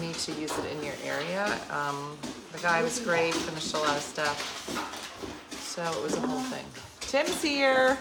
need 0.00 0.16
to 0.16 0.32
use 0.32 0.50
it 0.58 0.64
in 0.72 0.82
your 0.82 0.94
area. 1.04 1.56
Um, 1.70 2.18
the 2.50 2.58
guy 2.58 2.82
was 2.82 2.98
great, 2.98 3.32
finished 3.32 3.74
a 3.74 3.78
lot 3.78 3.96
of 3.96 4.02
stuff. 4.02 4.36
So 5.52 5.84
it 5.84 6.02
was 6.02 6.16
a 6.16 6.20
whole 6.20 6.40
thing. 6.40 6.64
Tim's 6.98 7.40
here. 7.40 7.96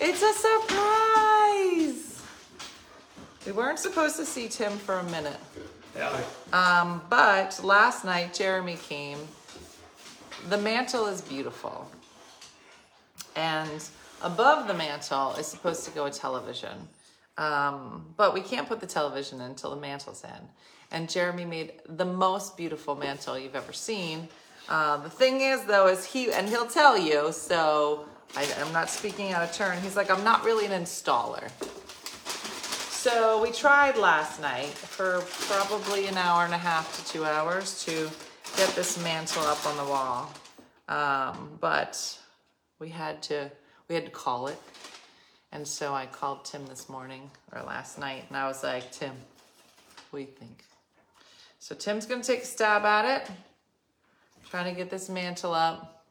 It's 0.00 0.22
a 0.22 0.32
surprise. 0.32 2.20
We 3.46 3.52
weren't 3.52 3.78
supposed 3.78 4.16
to 4.16 4.26
see 4.26 4.48
Tim 4.48 4.72
for 4.72 4.96
a 4.96 5.04
minute. 5.04 5.38
Um, 6.52 7.00
but 7.08 7.60
last 7.62 8.04
night 8.04 8.34
Jeremy 8.34 8.76
came. 8.88 9.18
The 10.48 10.58
mantle 10.58 11.06
is 11.06 11.20
beautiful. 11.20 11.88
And 13.36 13.88
above 14.22 14.66
the 14.66 14.74
mantle 14.74 15.34
is 15.38 15.46
supposed 15.46 15.84
to 15.84 15.90
go 15.90 16.06
a 16.06 16.10
television. 16.10 16.88
Um, 17.38 18.12
but 18.16 18.34
we 18.34 18.40
can't 18.40 18.68
put 18.68 18.80
the 18.80 18.86
television 18.86 19.40
in 19.40 19.46
until 19.46 19.70
the 19.74 19.80
mantle's 19.80 20.24
in. 20.24 20.48
And 20.90 21.08
Jeremy 21.08 21.44
made 21.44 21.72
the 21.88 22.04
most 22.04 22.56
beautiful 22.56 22.96
mantle 22.96 23.38
you've 23.38 23.54
ever 23.54 23.72
seen. 23.72 24.28
Uh, 24.68 24.98
the 24.98 25.10
thing 25.10 25.40
is, 25.40 25.64
though, 25.64 25.88
is 25.88 26.04
he, 26.04 26.32
and 26.32 26.48
he'll 26.48 26.66
tell 26.66 26.98
you, 26.98 27.32
so 27.32 28.04
I, 28.36 28.46
I'm 28.60 28.72
not 28.72 28.90
speaking 28.90 29.32
out 29.32 29.42
of 29.42 29.52
turn. 29.52 29.80
He's 29.80 29.96
like, 29.96 30.10
I'm 30.10 30.24
not 30.24 30.44
really 30.44 30.66
an 30.66 30.72
installer. 30.82 31.50
So 32.90 33.40
we 33.42 33.50
tried 33.50 33.96
last 33.96 34.42
night 34.42 34.68
for 34.68 35.22
probably 35.48 36.06
an 36.06 36.18
hour 36.18 36.44
and 36.44 36.52
a 36.52 36.58
half 36.58 36.96
to 36.98 37.12
two 37.12 37.24
hours 37.24 37.82
to 37.84 38.10
get 38.56 38.68
this 38.76 39.02
mantle 39.02 39.42
up 39.44 39.64
on 39.64 39.76
the 39.78 39.84
wall. 39.84 40.30
Um, 40.88 41.56
but 41.60 42.18
we 42.78 42.90
had 42.90 43.22
to 43.22 43.50
we 43.90 43.96
had 43.96 44.06
to 44.06 44.10
call 44.10 44.46
it. 44.46 44.58
And 45.52 45.66
so 45.66 45.92
I 45.92 46.06
called 46.06 46.46
Tim 46.46 46.64
this 46.66 46.88
morning 46.88 47.30
or 47.52 47.60
last 47.62 47.98
night 47.98 48.24
and 48.28 48.36
I 48.38 48.46
was 48.46 48.62
like, 48.62 48.90
Tim, 48.92 49.12
what 50.08 50.20
do 50.20 50.24
you 50.24 50.30
think? 50.30 50.64
So 51.58 51.74
Tim's 51.74 52.06
gonna 52.06 52.22
take 52.22 52.44
a 52.44 52.46
stab 52.46 52.84
at 52.84 53.04
it. 53.04 53.30
Trying 54.48 54.72
to 54.72 54.78
get 54.78 54.90
this 54.90 55.08
mantle 55.08 55.52
up. 55.52 56.04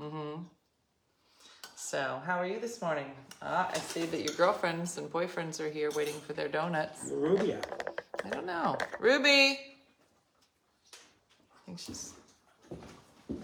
Mm-hmm. 0.00 0.42
So, 1.76 2.20
how 2.26 2.38
are 2.38 2.46
you 2.46 2.58
this 2.58 2.82
morning? 2.82 3.10
Ah, 3.40 3.70
I 3.72 3.78
see 3.78 4.06
that 4.06 4.20
your 4.20 4.34
girlfriends 4.34 4.98
and 4.98 5.10
boyfriends 5.10 5.60
are 5.60 5.70
here 5.70 5.90
waiting 5.94 6.18
for 6.26 6.32
their 6.32 6.48
donuts. 6.48 7.10
Rubia. 7.12 7.60
I 8.24 8.30
don't 8.30 8.46
know. 8.46 8.76
Ruby! 8.98 9.28
I 9.30 9.56
think 11.64 11.78
she's. 11.78 12.12
Boo. 13.28 13.36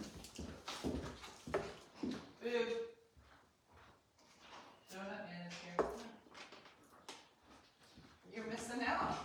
Donut 4.92 5.24
man 5.28 5.46
is 5.48 5.54
here. 5.62 5.86
You're 8.34 8.46
missing 8.46 8.82
out. 8.86 9.18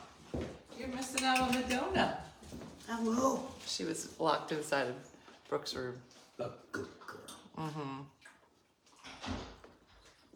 You're 0.78 0.90
missing 0.90 1.17
out 1.28 1.42
on 1.42 1.52
the 1.52 1.60
donut. 1.64 2.16
Hello. 2.88 3.44
She 3.66 3.84
was 3.84 4.18
locked 4.18 4.54
inside 4.54 4.88
of 4.88 4.96
Brooke's 5.50 5.76
room. 5.76 5.96
A 6.40 6.50
good 6.72 6.88
girl. 7.06 7.20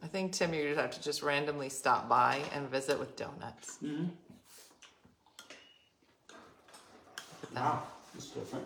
I 0.03 0.07
think 0.07 0.33
Tim, 0.33 0.53
you're 0.53 0.71
gonna 0.71 0.81
have 0.81 0.91
to 0.91 1.01
just 1.01 1.23
randomly 1.23 1.69
stop 1.69 2.09
by 2.09 2.41
and 2.53 2.67
visit 2.69 2.99
with 2.99 3.15
donuts. 3.15 3.77
Mm-hmm. 3.81 4.07
Wow, 7.55 7.83
it's 8.15 8.27
different. 8.27 8.65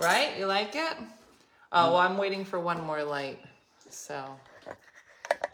Right? 0.00 0.38
You 0.38 0.46
like 0.46 0.74
it? 0.74 0.96
Oh, 1.72 1.92
well, 1.92 1.96
I'm 1.96 2.16
waiting 2.16 2.44
for 2.44 2.58
one 2.58 2.82
more 2.84 3.02
light. 3.02 3.40
So, 3.90 4.24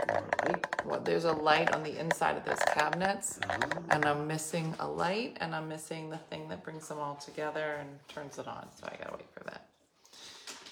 Alright. 0.08 0.69
Well, 0.84 1.00
there's 1.00 1.24
a 1.24 1.32
light 1.32 1.72
on 1.74 1.82
the 1.82 1.98
inside 1.98 2.36
of 2.36 2.44
those 2.44 2.58
cabinets, 2.74 3.38
oh. 3.48 3.56
and 3.90 4.04
I'm 4.04 4.26
missing 4.26 4.74
a 4.80 4.88
light, 4.88 5.36
and 5.40 5.54
I'm 5.54 5.68
missing 5.68 6.10
the 6.10 6.18
thing 6.18 6.48
that 6.48 6.62
brings 6.64 6.88
them 6.88 6.98
all 6.98 7.16
together 7.16 7.76
and 7.80 7.88
turns 8.08 8.38
it 8.38 8.46
on. 8.46 8.66
So 8.78 8.86
I 8.86 8.96
gotta 9.02 9.16
wait 9.16 9.30
for 9.32 9.44
that. 9.44 9.66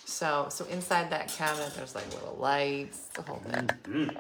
So, 0.05 0.47
so 0.51 0.65
inside 0.67 1.11
that 1.11 1.29
cabinet, 1.29 1.75
there's 1.77 1.95
like 1.95 2.13
little 2.13 2.37
lights, 2.41 3.09
the 3.15 3.23
whole 3.23 3.37
thing. 3.37 3.67
Mm-hmm. 3.85 4.17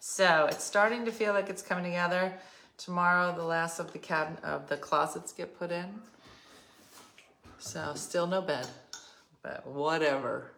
So 0.00 0.46
it's 0.50 0.64
starting 0.64 1.04
to 1.06 1.12
feel 1.12 1.32
like 1.32 1.48
it's 1.48 1.62
coming 1.62 1.84
together. 1.84 2.34
Tomorrow, 2.76 3.34
the 3.34 3.44
last 3.44 3.78
of 3.78 3.92
the 3.92 3.98
cabinet 3.98 4.42
of 4.44 4.68
the 4.68 4.76
closets 4.76 5.32
get 5.32 5.58
put 5.58 5.70
in. 5.70 5.86
So 7.58 7.92
still 7.94 8.26
no 8.26 8.42
bed, 8.42 8.66
but 9.42 9.66
whatever. 9.66 10.50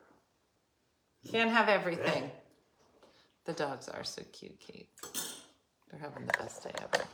Can't 1.31 1.50
have 1.50 1.69
everything. 1.69 2.31
The 3.44 3.52
dogs 3.52 3.88
are 3.88 4.04
so 4.04 4.22
cute, 4.32 4.58
Kate. 4.60 4.88
They're 5.90 6.00
having 6.00 6.26
the 6.26 6.32
best 6.38 6.62
day 6.64 6.72
ever. 6.78 7.04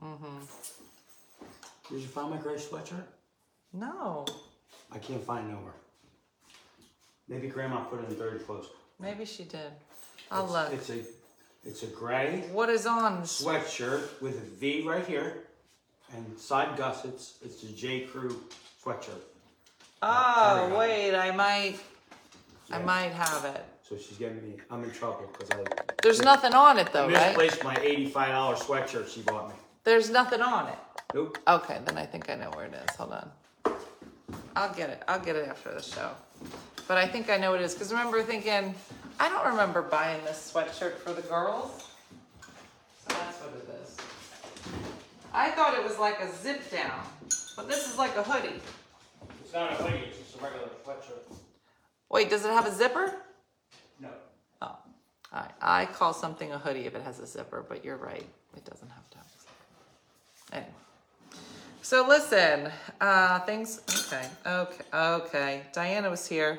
Mhm. 0.00 0.46
Did 1.90 2.00
you 2.02 2.08
find 2.08 2.30
my 2.30 2.36
gray 2.36 2.54
sweatshirt? 2.56 3.06
No, 3.72 4.26
I 4.90 4.98
can't 4.98 5.24
find 5.24 5.50
nowhere. 5.50 5.74
Maybe 7.26 7.48
Grandma 7.48 7.84
put 7.84 8.00
it 8.04 8.10
in 8.10 8.18
dirty 8.18 8.42
clothes. 8.44 8.68
maybe 8.98 9.24
she 9.24 9.44
did. 9.44 9.72
I'll 10.30 10.44
It's- 10.44 10.70
look. 10.70 10.80
It's 10.80 10.90
a, 10.90 11.68
it's 11.68 11.82
a 11.82 11.86
gray 11.88 12.48
What 12.52 12.68
is 12.70 12.86
on? 12.86 13.22
sweatshirt 13.22 14.20
with 14.20 14.36
a 14.36 14.40
V 14.40 14.82
right 14.82 15.06
here, 15.06 15.48
and 16.12 16.38
side 16.38 16.76
gussets. 16.76 17.38
It's 17.42 17.62
a 17.64 17.72
J 17.72 18.06
Crew 18.06 18.48
sweatshirt. 18.82 19.22
Oh, 20.02 20.76
wait, 20.78 21.14
I 21.16 21.30
might, 21.32 21.78
I 22.70 22.78
Yeah. 22.78 22.84
might 22.84 23.12
have 23.12 23.44
it. 23.44 23.64
So 23.82 23.96
she's 23.96 24.18
getting 24.18 24.42
me. 24.42 24.56
I'm 24.70 24.84
in 24.84 24.90
trouble 24.90 25.28
because 25.32 25.50
I 25.50 25.64
There's 26.02 26.20
nothing 26.20 26.52
on 26.52 26.78
it 26.78 26.92
though, 26.92 27.08
right? 27.08 27.28
misplaced 27.36 27.64
my 27.64 27.74
eighty-five 27.82 28.28
dollar 28.28 28.54
sweatshirt 28.54 29.08
she 29.08 29.22
bought 29.22 29.48
me. 29.48 29.54
There's 29.84 30.10
nothing 30.10 30.42
on 30.42 30.68
it. 30.68 30.78
Nope. 31.14 31.38
Okay, 31.48 31.78
then 31.86 31.96
I 31.96 32.04
think 32.04 32.28
I 32.28 32.34
know 32.34 32.50
where 32.50 32.66
it 32.66 32.74
is. 32.74 32.96
Hold 32.96 33.12
on. 33.12 33.30
I'll 34.54 34.74
get 34.74 34.90
it. 34.90 35.02
I'll 35.08 35.18
get 35.20 35.36
it 35.36 35.48
after 35.48 35.72
the 35.72 35.80
show. 35.82 36.10
But 36.86 36.98
I 36.98 37.06
think 37.08 37.30
I 37.30 37.38
know 37.38 37.50
what 37.52 37.60
it 37.60 37.64
is 37.64 37.72
because 37.74 37.90
remember 37.90 38.22
thinking, 38.22 38.74
I 39.18 39.28
don't 39.30 39.46
remember 39.46 39.80
buying 39.82 40.22
this 40.24 40.52
sweatshirt 40.54 40.96
for 40.98 41.12
the 41.14 41.22
girls. 41.22 41.88
So 43.08 43.14
that's 43.16 43.38
what 43.40 43.54
it 43.54 43.68
is. 43.82 43.96
I 45.32 45.50
thought 45.52 45.74
it 45.74 45.82
was 45.82 45.98
like 45.98 46.20
a 46.20 46.30
zip 46.34 46.70
down, 46.70 47.00
but 47.56 47.68
this 47.68 47.88
is 47.90 47.96
like 47.96 48.14
a 48.16 48.22
hoodie. 48.22 48.60
It's 49.48 49.54
not 49.54 49.72
a 49.72 49.74
hoodie. 49.76 50.04
It's 50.06 50.18
just 50.18 50.38
a 50.38 50.44
regular 50.44 50.68
sweatshirt. 50.84 51.34
Wait, 52.10 52.28
does 52.28 52.44
it 52.44 52.50
have 52.50 52.66
a 52.66 52.70
zipper? 52.70 53.14
No. 53.98 54.10
Oh, 54.60 54.66
all 54.66 54.78
right. 55.32 55.50
I 55.62 55.86
call 55.86 56.12
something 56.12 56.52
a 56.52 56.58
hoodie 56.58 56.84
if 56.84 56.94
it 56.94 57.00
has 57.00 57.18
a 57.18 57.26
zipper, 57.26 57.64
but 57.66 57.82
you're 57.82 57.96
right. 57.96 58.26
It 58.54 58.64
doesn't 58.66 58.90
have 58.90 59.08
to 59.08 59.16
have 59.16 59.26
a 59.26 59.40
zipper. 59.40 59.54
Anyway. 60.52 61.40
So 61.80 62.06
listen, 62.06 62.70
uh, 63.00 63.38
things, 63.40 63.80
okay, 63.88 64.28
okay, 64.44 64.84
okay. 64.92 65.62
Diana 65.72 66.10
was 66.10 66.26
here. 66.26 66.58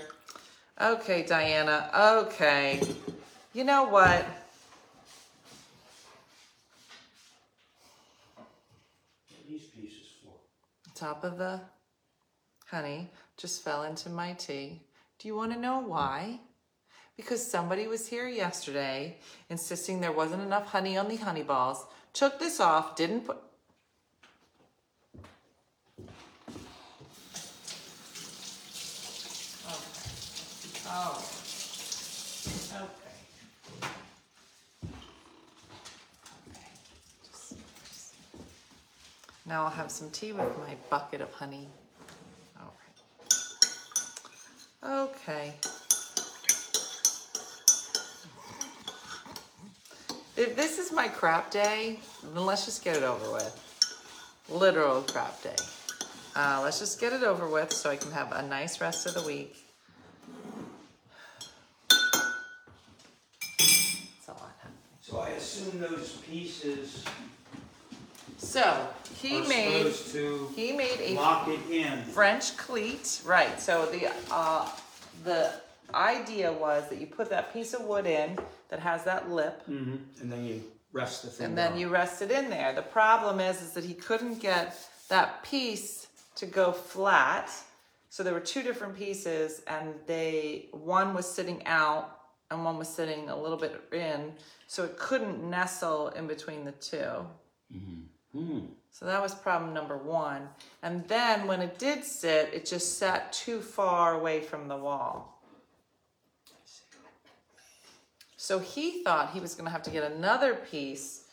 Okay, 0.81 1.21
Diana, 1.21 1.91
okay. 1.95 2.81
You 3.53 3.65
know 3.65 3.83
what? 3.83 4.25
These 9.47 9.65
pieces 9.65 10.07
for. 10.23 10.33
Top 10.95 11.23
of 11.23 11.37
the 11.37 11.61
honey 12.69 13.09
just 13.37 13.63
fell 13.63 13.83
into 13.83 14.09
my 14.09 14.33
tea. 14.33 14.81
Do 15.17 15.27
you 15.27 15.35
want 15.35 15.53
to 15.53 15.59
know 15.59 15.79
why? 15.79 16.39
Because 17.17 17.45
somebody 17.45 17.87
was 17.87 18.07
here 18.07 18.27
yesterday 18.27 19.17
insisting 19.49 19.99
there 19.99 20.11
wasn't 20.11 20.43
enough 20.43 20.67
honey 20.67 20.97
on 20.97 21.07
the 21.09 21.17
honey 21.17 21.43
balls, 21.43 21.85
took 22.13 22.39
this 22.39 22.59
off, 22.59 22.95
didn't 22.95 23.21
put. 23.21 23.37
Okay. 29.65 29.79
Oh. 30.87 31.25
Okay. 32.75 32.81
Okay. 32.81 32.89
Now 39.45 39.63
I'll 39.63 39.69
have 39.69 39.91
some 39.91 40.09
tea 40.11 40.31
with 40.31 40.57
my 40.59 40.75
bucket 40.89 41.21
of 41.21 41.33
honey. 41.33 41.67
Okay. 44.83 45.53
If 50.37 50.55
this 50.55 50.79
is 50.79 50.93
my 50.93 51.09
crap 51.09 51.51
day, 51.51 51.99
then 52.33 52.45
let's 52.45 52.63
just 52.65 52.83
get 52.83 52.95
it 52.95 53.03
over 53.03 53.31
with. 53.31 53.53
Literal 54.49 55.01
crap 55.01 55.43
day. 55.43 55.55
Uh, 56.35 56.61
let's 56.63 56.79
just 56.79 56.99
get 56.99 57.11
it 57.11 57.23
over 57.23 57.47
with 57.47 57.73
so 57.73 57.89
I 57.89 57.97
can 57.97 58.11
have 58.11 58.31
a 58.31 58.41
nice 58.41 58.79
rest 58.79 59.05
of 59.05 59.13
the 59.15 59.23
week. 59.23 59.57
So 65.01 65.19
I 65.19 65.29
assume 65.29 65.79
those 65.79 66.17
pieces 66.29 67.03
So 68.49 68.87
he 69.21 69.41
are 69.41 69.47
made 69.47 69.77
supposed 69.77 70.11
to 70.13 70.49
he 70.55 70.71
made 70.71 70.99
a 70.99 71.13
lock 71.13 71.47
it 71.47 71.59
in. 71.69 72.03
French 72.05 72.57
cleat, 72.57 73.21
right? 73.25 73.59
So 73.59 73.85
the 73.87 74.11
uh, 74.31 74.67
the 75.23 75.53
idea 75.93 76.51
was 76.51 76.89
that 76.89 76.99
you 76.99 77.05
put 77.07 77.29
that 77.29 77.53
piece 77.53 77.73
of 77.75 77.81
wood 77.81 78.07
in 78.07 78.37
that 78.69 78.79
has 78.79 79.03
that 79.03 79.29
lip, 79.29 79.61
Mm-hmm. 79.69 80.21
And 80.21 80.31
then 80.31 80.45
you 80.45 80.63
rest 80.93 81.23
the 81.23 81.29
thing. 81.29 81.45
and 81.47 81.57
then 81.57 81.71
down. 81.71 81.79
you 81.79 81.89
rest 81.89 82.21
it 82.23 82.31
in 82.31 82.49
there. 82.49 82.73
The 82.73 82.81
problem 82.81 83.39
is, 83.39 83.61
is 83.61 83.71
that 83.73 83.83
he 83.85 83.93
couldn't 83.93 84.39
get 84.39 84.75
that 85.09 85.43
piece 85.43 86.07
to 86.35 86.45
go 86.45 86.71
flat. 86.71 87.51
So 88.09 88.23
there 88.23 88.33
were 88.33 88.39
two 88.39 88.63
different 88.63 88.97
pieces, 88.97 89.61
and 89.67 89.93
they 90.07 90.65
one 90.71 91.13
was 91.13 91.27
sitting 91.31 91.63
out 91.67 92.15
and 92.49 92.65
one 92.65 92.77
was 92.79 92.87
sitting 92.87 93.29
a 93.29 93.39
little 93.39 93.57
bit 93.59 93.79
in, 93.93 94.33
so 94.65 94.83
it 94.83 94.97
couldn't 94.97 95.47
nestle 95.47 96.07
in 96.09 96.25
between 96.25 96.65
the 96.65 96.71
two. 96.73 97.27
Hmm. 98.33 98.59
So 98.91 99.05
that 99.05 99.21
was 99.21 99.33
problem 99.33 99.73
number 99.73 99.97
one. 99.97 100.49
And 100.83 101.07
then 101.07 101.47
when 101.47 101.61
it 101.61 101.79
did 101.79 102.03
sit, 102.03 102.51
it 102.53 102.65
just 102.65 102.97
sat 102.97 103.31
too 103.31 103.61
far 103.61 104.13
away 104.13 104.41
from 104.41 104.67
the 104.67 104.77
wall. 104.77 105.41
So 108.37 108.59
he 108.59 109.03
thought 109.03 109.31
he 109.31 109.39
was 109.39 109.53
going 109.53 109.65
to 109.65 109.71
have 109.71 109.83
to 109.83 109.89
get 109.89 110.11
another 110.11 110.55
piece 110.55 111.25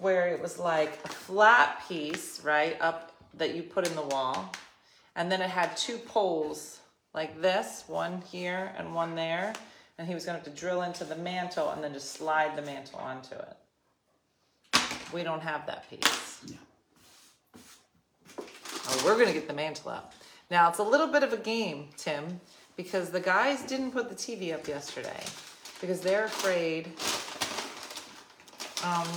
where 0.00 0.28
it 0.28 0.40
was 0.40 0.58
like 0.58 0.98
a 1.04 1.08
flat 1.08 1.82
piece, 1.88 2.40
right, 2.42 2.76
up 2.80 3.12
that 3.34 3.54
you 3.54 3.62
put 3.62 3.86
in 3.86 3.94
the 3.94 4.02
wall. 4.02 4.52
And 5.14 5.30
then 5.30 5.40
it 5.40 5.50
had 5.50 5.76
two 5.76 5.96
poles 5.98 6.80
like 7.14 7.40
this, 7.40 7.84
one 7.86 8.20
here 8.30 8.74
and 8.76 8.94
one 8.94 9.14
there. 9.14 9.52
And 9.98 10.06
he 10.06 10.14
was 10.14 10.26
going 10.26 10.38
to 10.38 10.44
have 10.44 10.54
to 10.54 10.60
drill 10.60 10.82
into 10.82 11.04
the 11.04 11.16
mantle 11.16 11.70
and 11.70 11.82
then 11.82 11.92
just 11.92 12.12
slide 12.12 12.56
the 12.56 12.62
mantle 12.62 12.98
onto 12.98 13.34
it. 13.34 13.56
We 15.16 15.22
don't 15.22 15.40
have 15.40 15.64
that 15.64 15.88
piece. 15.88 16.42
Yeah. 16.46 16.56
Oh, 18.38 19.02
we're 19.02 19.18
gonna 19.18 19.32
get 19.32 19.48
the 19.48 19.54
mantle 19.54 19.90
up. 19.90 20.12
Now 20.50 20.68
it's 20.68 20.78
a 20.78 20.82
little 20.82 21.06
bit 21.06 21.22
of 21.22 21.32
a 21.32 21.38
game, 21.38 21.88
Tim, 21.96 22.38
because 22.76 23.08
the 23.08 23.20
guys 23.20 23.62
didn't 23.62 23.92
put 23.92 24.10
the 24.10 24.14
TV 24.14 24.52
up 24.52 24.68
yesterday 24.68 25.22
because 25.80 26.02
they're 26.02 26.26
afraid. 26.26 26.88
Um, 28.84 29.08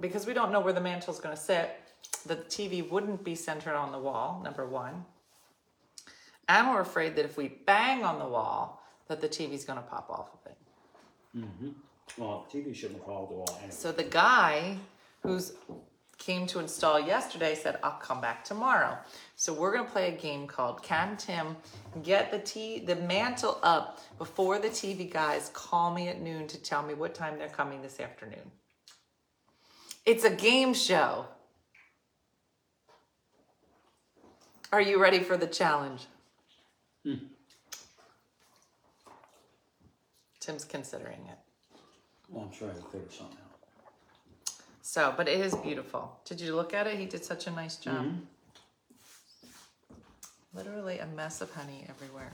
because 0.00 0.26
we 0.26 0.32
don't 0.32 0.50
know 0.50 0.60
where 0.60 0.72
the 0.72 0.80
mantle's 0.80 1.20
gonna 1.20 1.36
sit, 1.36 1.78
that 2.26 2.48
the 2.48 2.64
TV 2.64 2.88
wouldn't 2.88 3.22
be 3.22 3.34
centered 3.34 3.74
on 3.74 3.92
the 3.92 3.98
wall. 3.98 4.40
Number 4.42 4.64
one, 4.64 5.04
and 6.48 6.70
we're 6.70 6.80
afraid 6.80 7.16
that 7.16 7.26
if 7.26 7.36
we 7.36 7.48
bang 7.48 8.02
on 8.02 8.18
the 8.18 8.26
wall, 8.26 8.82
that 9.08 9.20
the 9.20 9.28
TV's 9.28 9.66
gonna 9.66 9.82
pop 9.82 10.08
off 10.08 10.30
of 10.32 10.50
it. 10.50 10.56
Well, 12.18 12.46
TV 12.52 12.74
shouldn't 12.74 13.04
fall 13.04 13.26
the 13.26 13.34
wall 13.34 13.56
anyway. 13.58 13.70
So 13.70 13.92
the 13.92 14.04
guy 14.04 14.78
who's 15.22 15.52
came 16.18 16.46
to 16.46 16.60
install 16.60 16.98
yesterday 16.98 17.54
said, 17.54 17.78
I'll 17.82 17.98
come 17.98 18.20
back 18.20 18.42
tomorrow. 18.42 18.96
So 19.36 19.52
we're 19.52 19.74
gonna 19.76 19.88
play 19.88 20.08
a 20.08 20.16
game 20.16 20.46
called 20.46 20.82
Can 20.82 21.16
Tim 21.16 21.56
get 22.02 22.30
the 22.30 22.38
t 22.38 22.80
the 22.80 22.96
mantle 22.96 23.58
up 23.62 24.00
before 24.18 24.58
the 24.58 24.68
TV 24.68 25.10
guys 25.10 25.50
call 25.52 25.92
me 25.92 26.08
at 26.08 26.20
noon 26.20 26.46
to 26.48 26.58
tell 26.58 26.82
me 26.82 26.94
what 26.94 27.14
time 27.14 27.38
they're 27.38 27.48
coming 27.48 27.82
this 27.82 28.00
afternoon. 28.00 28.50
It's 30.06 30.24
a 30.24 30.30
game 30.30 30.72
show. 30.72 31.26
Are 34.72 34.80
you 34.80 35.00
ready 35.00 35.20
for 35.20 35.36
the 35.36 35.46
challenge? 35.46 36.06
Hmm. 37.04 37.14
Tim's 40.40 40.64
considering 40.64 41.26
it. 41.28 41.38
Well, 42.28 42.44
I'm 42.44 42.52
sure 42.52 42.68
I 42.68 42.72
can 42.72 42.82
figure 42.82 43.10
something 43.10 43.36
out. 43.38 43.46
So, 44.82 45.12
but 45.16 45.28
it 45.28 45.40
is 45.40 45.54
beautiful. 45.54 46.18
Did 46.24 46.40
you 46.40 46.54
look 46.54 46.72
at 46.74 46.86
it? 46.86 46.98
He 46.98 47.06
did 47.06 47.24
such 47.24 47.46
a 47.46 47.50
nice 47.50 47.76
job. 47.76 48.06
Literally 50.54 50.98
a 51.00 51.06
mess 51.06 51.40
of 51.40 51.52
honey 51.52 51.84
everywhere. 51.88 52.32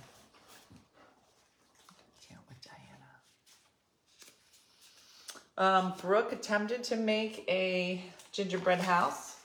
Can't 2.28 2.40
with 2.48 2.58
Diana. 5.56 5.86
Um, 5.86 5.94
Brooke 6.00 6.32
attempted 6.32 6.84
to 6.84 6.96
make 6.96 7.44
a 7.48 8.02
gingerbread 8.32 8.80
house. 8.80 9.36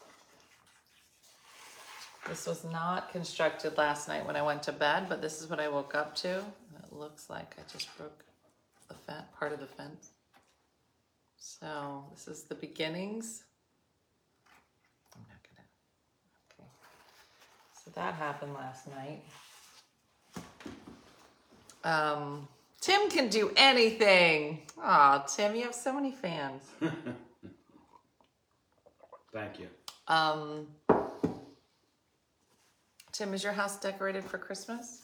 This 2.28 2.46
was 2.46 2.66
not 2.66 3.12
constructed 3.12 3.78
last 3.78 4.08
night 4.10 4.28
when 4.28 4.36
I 4.36 4.42
went 4.42 4.62
to 4.64 4.74
bed, 4.74 5.08
but 5.08 5.22
this 5.22 5.42
is 5.42 5.50
what 5.50 5.60
I 5.60 5.70
woke 5.70 5.96
up 5.96 6.14
to. 6.18 6.30
It 6.38 6.92
looks 6.92 7.30
like 7.30 7.56
I 7.58 7.62
just 7.72 7.96
broke 7.98 8.26
the 8.90 8.96
fence, 8.96 9.26
part 9.40 9.54
of 9.54 9.60
the 9.60 9.66
fence. 9.66 10.12
So 11.38 12.06
this 12.12 12.28
is 12.28 12.44
the 12.44 12.56
beginnings. 12.56 13.44
I'm 15.16 15.22
not 15.30 15.40
gonna. 15.44 15.68
Okay. 16.52 16.70
So 17.84 17.92
that 17.96 18.14
happened 18.16 18.54
last 18.54 18.88
night. 18.88 19.24
Um, 21.84 22.48
Tim 22.82 23.10
can 23.10 23.30
do 23.30 23.52
anything. 23.56 24.62
Aw, 24.82 25.20
Tim, 25.20 25.56
you 25.56 25.64
have 25.64 25.76
so 25.76 25.94
many 25.94 26.12
fans. 26.12 26.64
Thank 29.34 29.60
you. 29.60 29.68
Um, 30.08 30.68
Tim, 33.12 33.34
is 33.34 33.44
your 33.44 33.54
house 33.54 33.80
decorated 33.80 34.24
for 34.24 34.38
Christmas? 34.38 35.04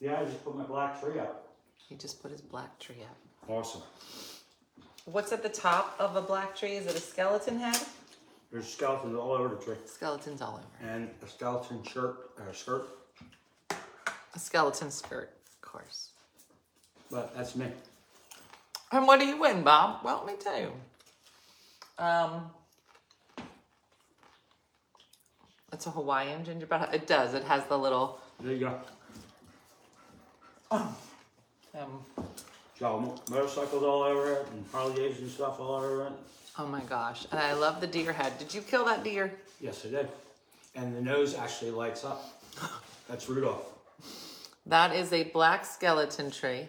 Yeah, 0.00 0.20
I 0.20 0.24
just 0.24 0.44
put 0.44 0.56
my 0.56 0.64
black 0.64 1.00
tree 1.00 1.18
up. 1.18 1.48
He 1.88 1.94
just 1.96 2.22
put 2.22 2.30
his 2.30 2.40
black 2.40 2.78
tree 2.78 3.02
up. 3.02 3.16
Awesome. 3.48 3.82
What's 5.06 5.32
at 5.32 5.42
the 5.42 5.48
top 5.48 5.94
of 5.98 6.16
a 6.16 6.20
black 6.22 6.56
tree? 6.56 6.72
Is 6.76 6.86
it 6.86 6.96
a 6.96 7.00
skeleton 7.00 7.58
head? 7.60 7.78
There's 8.52 8.66
skeletons 8.68 9.16
all 9.16 9.32
over 9.32 9.54
the 9.54 9.62
tree. 9.64 9.76
Skeletons 9.86 10.42
all 10.42 10.54
over. 10.60 10.90
And 10.92 11.08
a 11.24 11.28
skeleton 11.28 11.82
shirt, 11.84 12.30
or 12.38 12.52
skirt, 12.52 12.86
A 13.70 14.38
skeleton 14.38 14.90
skirt, 14.90 15.30
of 15.48 15.60
course. 15.62 16.10
but 17.10 17.34
that's 17.36 17.54
me. 17.56 17.66
And 18.92 19.06
what 19.06 19.18
do 19.20 19.26
you 19.26 19.36
win, 19.40 19.62
Bob? 19.62 20.04
Well, 20.04 20.22
let 20.24 20.36
me 20.36 20.40
tell 20.42 20.58
you. 20.60 20.72
Um, 21.98 22.50
it's 25.72 25.86
a 25.86 25.90
Hawaiian 25.90 26.44
gingerbread. 26.44 26.80
house. 26.80 26.94
It 26.94 27.06
does. 27.06 27.34
It 27.34 27.44
has 27.44 27.64
the 27.66 27.78
little. 27.78 28.20
There 28.40 28.52
you 28.52 28.60
go. 28.60 28.80
Um, 30.70 30.94
Got 32.78 33.00
mo- 33.02 33.18
motorcycles 33.30 33.82
all 33.82 34.02
over 34.02 34.32
it 34.34 34.46
and 34.52 34.64
Harley 34.70 34.94
Davidson 34.94 35.30
stuff 35.30 35.58
all 35.60 35.76
over 35.76 36.06
it. 36.06 36.12
oh 36.58 36.66
my 36.66 36.80
gosh! 36.82 37.26
And 37.30 37.40
I 37.40 37.54
love 37.54 37.80
the 37.80 37.86
deer 37.86 38.12
head. 38.12 38.38
Did 38.38 38.52
you 38.52 38.60
kill 38.60 38.84
that 38.84 39.02
deer? 39.02 39.32
Yes, 39.60 39.84
I 39.86 39.90
did. 39.90 40.08
And 40.74 40.94
the 40.94 41.00
nose 41.00 41.34
actually 41.34 41.70
lights 41.70 42.04
up. 42.04 42.38
That's 43.08 43.28
Rudolph. 43.28 43.64
That 44.66 44.94
is 44.94 45.12
a 45.12 45.24
black 45.24 45.64
skeleton 45.64 46.30
tree. 46.30 46.68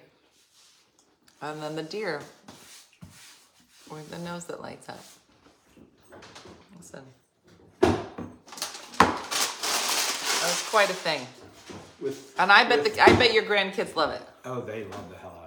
And 1.41 1.61
then 1.61 1.75
the 1.75 1.83
deer 1.83 2.21
with 3.91 4.09
the 4.09 4.17
nose 4.19 4.45
that 4.45 4.61
lights 4.61 4.87
up. 4.87 5.03
Listen. 6.77 7.01
That 7.81 7.97
was 10.43 10.67
quite 10.69 10.89
a 10.89 10.93
thing. 10.93 11.27
With 11.99 12.33
And 12.39 12.51
I 12.51 12.63
bet 12.67 12.83
with- 12.83 12.95
the 12.95 13.03
I 13.03 13.13
bet 13.17 13.33
your 13.33 13.43
grandkids 13.43 13.95
love 13.95 14.11
it. 14.11 14.21
Oh, 14.45 14.61
they 14.61 14.83
love 14.85 15.09
the 15.09 15.17
hell 15.17 15.33
out 15.43 15.45
of 15.45 15.46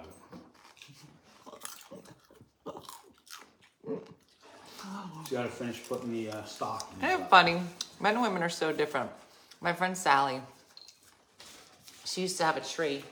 Just 5.19 5.31
gotta 5.31 5.49
finish 5.49 5.81
putting 5.87 6.11
the 6.11 6.29
uh, 6.31 6.43
stock. 6.43 6.91
in 6.99 7.07
Isn't 7.07 7.21
it 7.21 7.29
funny? 7.29 7.61
Men 7.99 8.15
and 8.15 8.21
women 8.21 8.43
are 8.43 8.49
so 8.49 8.71
different. 8.71 9.09
My 9.61 9.73
friend 9.73 9.95
Sally, 9.97 10.41
she 12.05 12.21
used 12.21 12.37
to 12.37 12.43
have 12.43 12.57
a 12.57 12.61
tree 12.61 13.03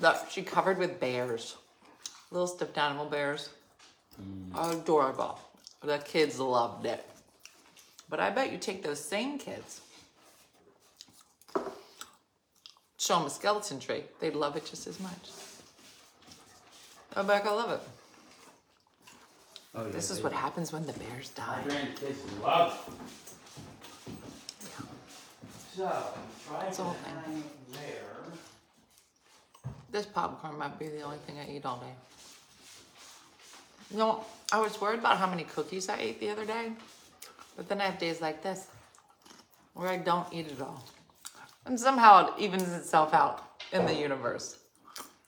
that 0.00 0.26
she 0.30 0.42
covered 0.42 0.78
with 0.78 1.00
bears, 1.00 1.56
little 2.30 2.46
stuffed 2.46 2.78
animal 2.78 3.06
bears. 3.06 3.50
Adorable. 4.56 5.38
The 5.82 5.98
kids 5.98 6.38
loved 6.38 6.86
it. 6.86 7.04
But 8.10 8.20
I 8.20 8.30
bet 8.30 8.50
you 8.52 8.58
take 8.58 8.82
those 8.82 9.02
same 9.02 9.38
kids, 9.38 9.80
show 12.98 13.18
them 13.18 13.26
a 13.26 13.30
skeleton 13.30 13.78
tree, 13.80 14.04
they'd 14.20 14.34
love 14.34 14.56
it 14.56 14.64
just 14.66 14.86
as 14.86 14.98
much. 14.98 15.30
I 17.14 17.22
bet 17.22 17.46
I 17.46 17.50
love 17.50 17.70
it. 17.70 17.80
Oh, 19.74 19.84
yeah, 19.86 19.92
This 19.92 20.10
is 20.10 20.18
they- 20.18 20.22
what 20.24 20.32
happens 20.32 20.72
when 20.72 20.86
the 20.86 20.92
bears 20.94 21.30
My 21.38 21.44
die. 21.44 21.62
grandkids 21.66 22.42
love 22.42 22.88
it. 22.88 22.94
So, 25.76 26.14
try 26.48 26.66
It's 26.66 26.76
to 26.78 26.82
all 26.82 26.96
hang 27.04 27.44
there. 27.72 28.04
This 29.90 30.06
popcorn 30.06 30.58
might 30.58 30.78
be 30.78 30.88
the 30.88 31.02
only 31.02 31.18
thing 31.18 31.38
I 31.38 31.48
eat 31.48 31.64
all 31.64 31.76
day. 31.78 31.94
You 33.90 33.98
know, 33.98 34.24
I 34.52 34.58
was 34.58 34.80
worried 34.80 34.98
about 34.98 35.18
how 35.18 35.26
many 35.28 35.44
cookies 35.44 35.88
I 35.88 35.96
ate 35.98 36.20
the 36.20 36.30
other 36.30 36.44
day, 36.44 36.72
but 37.56 37.68
then 37.68 37.80
I 37.80 37.84
have 37.84 37.98
days 37.98 38.20
like 38.20 38.42
this 38.42 38.66
where 39.74 39.88
I 39.88 39.96
don't 39.96 40.30
eat 40.32 40.50
at 40.50 40.60
all. 40.60 40.84
And 41.64 41.78
somehow 41.78 42.26
it 42.26 42.40
evens 42.40 42.68
itself 42.72 43.14
out 43.14 43.44
in 43.72 43.86
the 43.86 43.94
universe. 43.94 44.58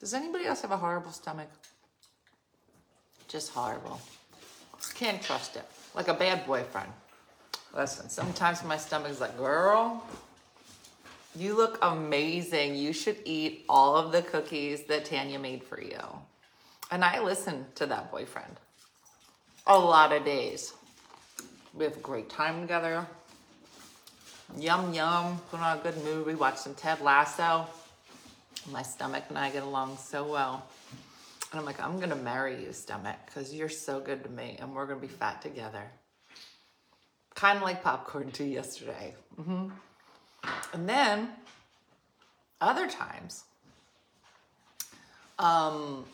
Does 0.00 0.14
anybody 0.14 0.46
else 0.46 0.62
have 0.62 0.72
a 0.72 0.76
horrible 0.76 1.12
stomach? 1.12 1.48
Just 3.28 3.52
horrible. 3.52 4.00
Can't 5.00 5.22
trust 5.22 5.56
it. 5.56 5.64
Like 5.94 6.08
a 6.08 6.14
bad 6.14 6.46
boyfriend. 6.46 6.92
Listen, 7.74 8.10
sometimes 8.10 8.62
my 8.62 8.76
stomach's 8.76 9.18
like, 9.18 9.34
girl, 9.38 10.04
you 11.34 11.56
look 11.56 11.78
amazing. 11.80 12.74
You 12.74 12.92
should 12.92 13.16
eat 13.24 13.64
all 13.66 13.96
of 13.96 14.12
the 14.12 14.20
cookies 14.20 14.82
that 14.88 15.06
Tanya 15.06 15.38
made 15.38 15.62
for 15.62 15.80
you. 15.80 15.98
And 16.90 17.02
I 17.02 17.18
listened 17.22 17.64
to 17.76 17.86
that 17.86 18.10
boyfriend 18.10 18.58
a 19.66 19.78
lot 19.78 20.12
of 20.12 20.22
days. 20.22 20.74
We 21.72 21.84
have 21.84 21.96
a 21.96 22.00
great 22.00 22.28
time 22.28 22.60
together. 22.60 23.06
Yum, 24.58 24.92
yum. 24.92 25.40
Put 25.50 25.60
on 25.60 25.78
a 25.78 25.80
good 25.80 25.96
movie. 26.04 26.34
Watch 26.34 26.58
some 26.58 26.74
Ted 26.74 27.00
Lasso. 27.00 27.66
My 28.70 28.82
stomach 28.82 29.24
and 29.30 29.38
I 29.38 29.48
get 29.48 29.62
along 29.62 29.96
so 29.96 30.30
well. 30.30 30.66
And 31.50 31.58
I'm 31.58 31.66
like, 31.66 31.80
I'm 31.80 31.96
going 31.96 32.10
to 32.10 32.16
marry 32.16 32.62
you, 32.62 32.72
stomach, 32.72 33.16
because 33.26 33.52
you're 33.52 33.68
so 33.68 34.00
good 34.00 34.22
to 34.22 34.30
me 34.30 34.56
and 34.60 34.74
we're 34.74 34.86
going 34.86 35.00
to 35.00 35.06
be 35.06 35.12
fat 35.12 35.42
together. 35.42 35.82
Kind 37.34 37.56
of 37.56 37.62
like 37.62 37.82
popcorn 37.82 38.30
too 38.30 38.44
yesterday. 38.44 39.14
And 40.72 40.88
then 40.88 41.30
other 42.60 42.88
times, 42.88 43.44
um, 45.38 46.04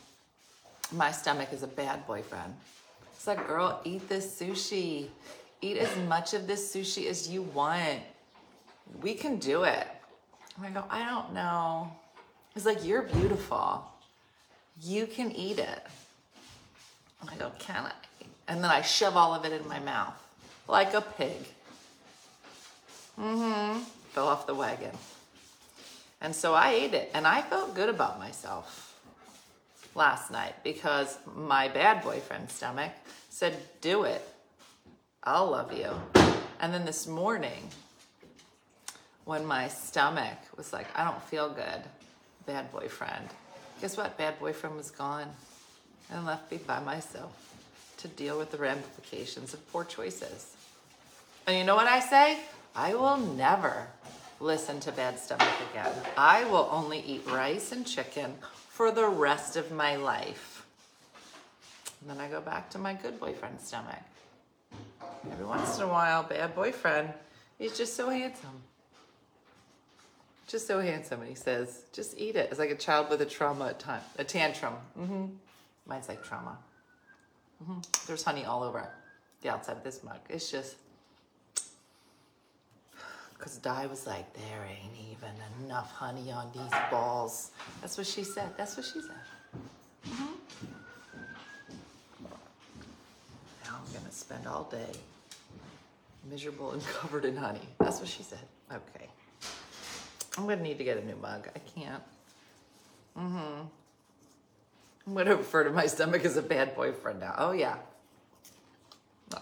my 0.91 1.11
stomach 1.11 1.51
is 1.51 1.63
a 1.63 1.67
bad 1.67 2.07
boyfriend. 2.07 2.55
It's 3.13 3.27
like, 3.27 3.45
girl, 3.47 3.81
eat 3.83 4.07
this 4.09 4.39
sushi. 4.39 5.07
Eat 5.61 5.77
as 5.77 5.95
much 6.07 6.33
of 6.33 6.47
this 6.47 6.73
sushi 6.73 7.07
as 7.07 7.27
you 7.29 7.41
want. 7.41 7.99
We 9.01 9.13
can 9.13 9.37
do 9.37 9.63
it. 9.63 9.87
And 10.55 10.65
I 10.65 10.69
go, 10.69 10.83
I 10.89 11.05
don't 11.09 11.33
know. 11.33 11.91
He's 12.53 12.65
like, 12.65 12.85
you're 12.85 13.03
beautiful. 13.03 13.83
You 14.81 15.07
can 15.07 15.31
eat 15.31 15.59
it. 15.59 15.83
I 17.27 17.35
go, 17.35 17.51
can 17.59 17.85
I? 17.85 17.91
And 18.47 18.63
then 18.63 18.71
I 18.71 18.81
shove 18.81 19.17
all 19.17 19.33
of 19.33 19.43
it 19.45 19.51
in 19.51 19.67
my 19.67 19.79
mouth 19.79 20.13
like 20.67 20.93
a 20.93 21.01
pig. 21.01 21.47
Mm-hmm. 23.19 23.79
Fell 24.11 24.27
off 24.27 24.47
the 24.47 24.55
wagon. 24.55 24.91
And 26.21 26.35
so 26.35 26.53
I 26.53 26.71
ate 26.71 26.93
it 26.93 27.11
and 27.13 27.27
I 27.27 27.41
felt 27.41 27.75
good 27.75 27.89
about 27.89 28.19
myself 28.19 28.95
last 29.95 30.31
night 30.31 30.55
because 30.63 31.17
my 31.35 31.67
bad 31.67 32.03
boyfriend's 32.03 32.53
stomach 32.53 32.91
said, 33.29 33.55
Do 33.81 34.03
it. 34.03 34.27
I'll 35.23 35.51
love 35.51 35.73
you. 35.73 35.91
And 36.59 36.73
then 36.73 36.85
this 36.85 37.05
morning, 37.07 37.69
when 39.25 39.45
my 39.45 39.67
stomach 39.67 40.37
was 40.55 40.71
like, 40.73 40.87
I 40.95 41.03
don't 41.03 41.21
feel 41.23 41.49
good, 41.49 41.83
bad 42.45 42.71
boyfriend, 42.71 43.27
guess 43.81 43.97
what? 43.97 44.17
Bad 44.17 44.39
boyfriend 44.39 44.75
was 44.75 44.91
gone 44.91 45.27
and 46.11 46.25
left 46.25 46.51
me 46.51 46.57
by 46.57 46.79
myself 46.79 47.31
to 47.97 48.07
deal 48.07 48.37
with 48.37 48.51
the 48.51 48.57
ramifications 48.57 49.53
of 49.53 49.71
poor 49.71 49.83
choices. 49.83 50.55
And 51.45 51.57
you 51.57 51.63
know 51.63 51.75
what 51.75 51.87
I 51.87 51.99
say? 51.99 52.39
I 52.75 52.93
will 52.93 53.17
never 53.17 53.87
listen 54.39 54.79
to 54.81 54.91
bad 54.91 55.19
stomach 55.19 55.47
again. 55.71 55.91
I 56.15 56.43
will 56.45 56.69
only 56.71 56.99
eat 56.99 57.25
rice 57.27 57.71
and 57.71 57.85
chicken 57.85 58.35
for 58.69 58.91
the 58.91 59.07
rest 59.07 59.55
of 59.55 59.71
my 59.71 59.95
life. 59.95 60.65
And 62.01 62.09
then 62.09 62.19
I 62.19 62.27
go 62.29 62.41
back 62.41 62.69
to 62.71 62.77
my 62.77 62.93
good 62.93 63.19
boyfriend 63.19 63.59
stomach. 63.59 64.01
Every 65.31 65.45
once 65.45 65.77
in 65.77 65.83
a 65.83 65.87
while, 65.87 66.23
bad 66.23 66.55
boyfriend, 66.55 67.13
he's 67.57 67.75
just 67.75 67.95
so 67.95 68.09
handsome. 68.09 68.61
Just 70.47 70.65
so 70.65 70.79
handsome. 70.79 71.19
And 71.19 71.29
he 71.29 71.35
says, 71.35 71.81
just 71.93 72.17
eat 72.17 72.35
it. 72.35 72.47
It's 72.49 72.59
like 72.59 72.69
a 72.71 72.75
child 72.75 73.09
with 73.09 73.21
a 73.21 73.25
trauma 73.25 73.67
at 73.67 73.79
time, 73.79 74.01
a 74.17 74.23
tantrum. 74.23 74.73
hmm 74.95 75.25
Mine's 75.85 76.07
like 76.09 76.23
trauma. 76.23 76.57
hmm 77.65 77.79
There's 78.07 78.23
honey 78.23 78.45
all 78.45 78.63
over 78.63 78.87
the 79.41 79.49
outside 79.49 79.77
of 79.77 79.83
this 79.83 80.03
mug. 80.03 80.19
It's 80.29 80.49
just, 80.49 80.77
because 83.37 83.57
Di 83.57 83.85
was 83.87 84.07
like, 84.07 84.33
there 84.33 84.65
ain't 84.69 84.93
even 85.11 85.29
enough 85.65 85.91
honey 85.91 86.31
on 86.31 86.49
these 86.53 86.71
balls. 86.89 87.51
That's 87.81 87.97
what 87.97 88.07
she 88.07 88.23
said. 88.23 88.49
That's 88.57 88.75
what 88.77 88.85
she 88.85 89.01
said. 89.01 89.11
Mhm. 90.07 90.27
Now 93.65 93.75
I'm 93.85 93.91
going 93.93 94.05
to 94.05 94.11
spend 94.11 94.47
all 94.47 94.63
day 94.71 94.91
Miserable 96.29 96.71
and 96.71 96.83
covered 96.99 97.25
in 97.25 97.35
honey. 97.37 97.67
That's 97.79 97.99
what 97.99 98.09
she 98.09 98.23
said. 98.23 98.39
Okay. 98.71 99.07
I'm 100.37 100.47
gonna 100.47 100.61
need 100.61 100.77
to 100.77 100.83
get 100.83 100.97
a 100.97 101.05
new 101.05 101.15
mug. 101.15 101.47
I 101.55 101.59
can't. 101.59 102.03
Mm-hmm. 103.17 103.61
I'm 105.07 105.13
gonna 105.13 105.35
refer 105.35 105.63
to 105.63 105.71
my 105.71 105.87
stomach 105.87 106.23
as 106.25 106.37
a 106.37 106.41
bad 106.41 106.75
boyfriend 106.75 107.19
now. 107.19 107.33
Oh 107.37 107.51
yeah. 107.51 107.77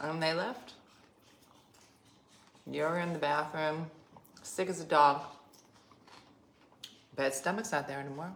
And 0.02 0.24
they 0.24 0.34
left. 0.34 0.74
You're 2.70 3.00
in 3.00 3.14
the 3.14 3.20
bathroom, 3.20 3.92
sick 4.42 4.70
as 4.70 4.82
a 4.82 4.86
dog. 4.86 5.22
Bad 7.16 7.34
stomach's 7.34 7.72
not 7.72 7.88
there 7.88 8.00
anymore. 8.00 8.32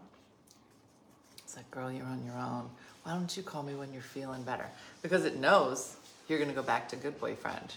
It's 1.40 1.58
like, 1.58 1.70
girl, 1.72 1.92
you're 1.92 2.06
on 2.06 2.24
your 2.24 2.36
own. 2.36 2.70
Why 3.04 3.14
don't 3.14 3.36
you 3.36 3.42
call 3.42 3.64
me 3.64 3.74
when 3.74 3.92
you're 3.92 4.02
feeling 4.02 4.44
better? 4.44 4.70
Because 5.02 5.26
it 5.26 5.38
knows 5.38 5.96
you're 6.28 6.40
gonna 6.40 6.54
go 6.54 6.62
back 6.62 6.88
to 6.90 6.96
good 6.96 7.20
boyfriend, 7.20 7.76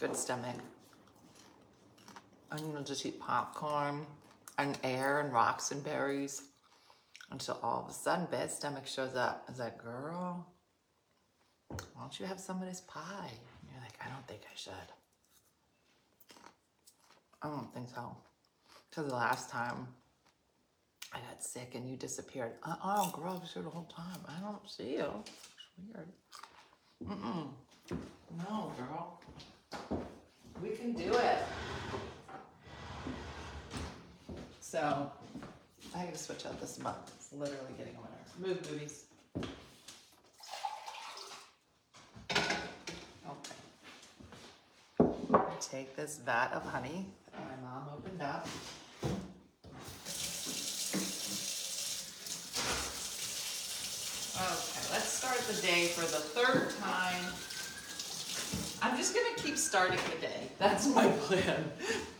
good 0.00 0.16
stomach. 0.16 0.56
I'm 2.50 2.72
gonna 2.72 2.84
just 2.84 3.04
eat 3.04 3.18
popcorn 3.20 4.06
and 4.58 4.78
air 4.84 5.20
and 5.20 5.32
rocks 5.32 5.70
and 5.70 5.82
berries 5.84 6.42
until 7.30 7.58
all 7.62 7.82
of 7.84 7.90
a 7.90 7.92
sudden 7.92 8.26
bad 8.30 8.50
stomach 8.50 8.86
shows 8.86 9.14
up. 9.16 9.44
It's 9.48 9.58
like, 9.58 9.82
girl, 9.82 10.46
why 11.68 12.00
don't 12.00 12.18
you 12.20 12.26
have 12.26 12.38
some 12.38 12.62
of 12.62 12.68
this 12.68 12.82
pie? 12.82 13.30
And 13.30 13.70
you're 13.72 13.82
like, 13.82 13.98
I 14.00 14.08
don't 14.08 14.26
think 14.28 14.42
I 14.44 14.54
should. 14.54 14.72
I 17.42 17.48
don't 17.48 17.72
think 17.74 17.88
so. 17.94 18.16
Because 18.88 19.06
the 19.08 19.14
last 19.14 19.50
time 19.50 19.88
I 21.12 21.18
got 21.18 21.42
sick 21.42 21.74
and 21.74 21.88
you 21.90 21.96
disappeared. 21.96 22.52
Girl, 22.62 22.78
I 22.82 23.38
was 23.40 23.50
here 23.52 23.62
the 23.62 23.70
whole 23.70 23.90
time. 23.94 24.20
I 24.28 24.40
don't 24.40 24.70
see 24.70 24.92
you. 24.92 25.24
It's 25.24 25.94
weird. 25.94 26.08
Mm-mm. 27.04 27.48
No, 28.38 28.72
girl. 28.78 29.20
We 30.62 30.70
can 30.70 30.92
do 30.92 31.12
it. 31.12 31.38
So, 34.76 35.10
I 35.94 36.04
gotta 36.04 36.18
switch 36.18 36.44
out 36.44 36.60
this 36.60 36.78
mug. 36.78 36.96
It's 37.16 37.32
literally 37.32 37.72
getting 37.78 37.94
winter. 37.96 38.12
Move, 38.38 38.62
boobies. 38.68 39.04
Okay. 45.00 45.14
Take 45.62 45.96
this 45.96 46.18
vat 46.18 46.52
of 46.52 46.62
honey 46.62 47.06
that 47.32 47.40
my 47.40 47.56
mom 47.66 47.84
opened 47.96 48.20
up. 48.20 48.46
Okay, 54.36 54.84
let's 54.92 55.08
start 55.08 55.38
the 55.38 55.62
day 55.62 55.86
for 55.86 56.02
the 56.02 56.20
third 56.20 56.68
time. 56.82 57.24
I'm 58.82 58.96
just 58.96 59.14
gonna 59.14 59.34
keep 59.36 59.56
starting 59.56 59.98
the 60.14 60.20
day. 60.20 60.48
That's 60.58 60.86
my 60.86 61.08
plan. 61.26 61.70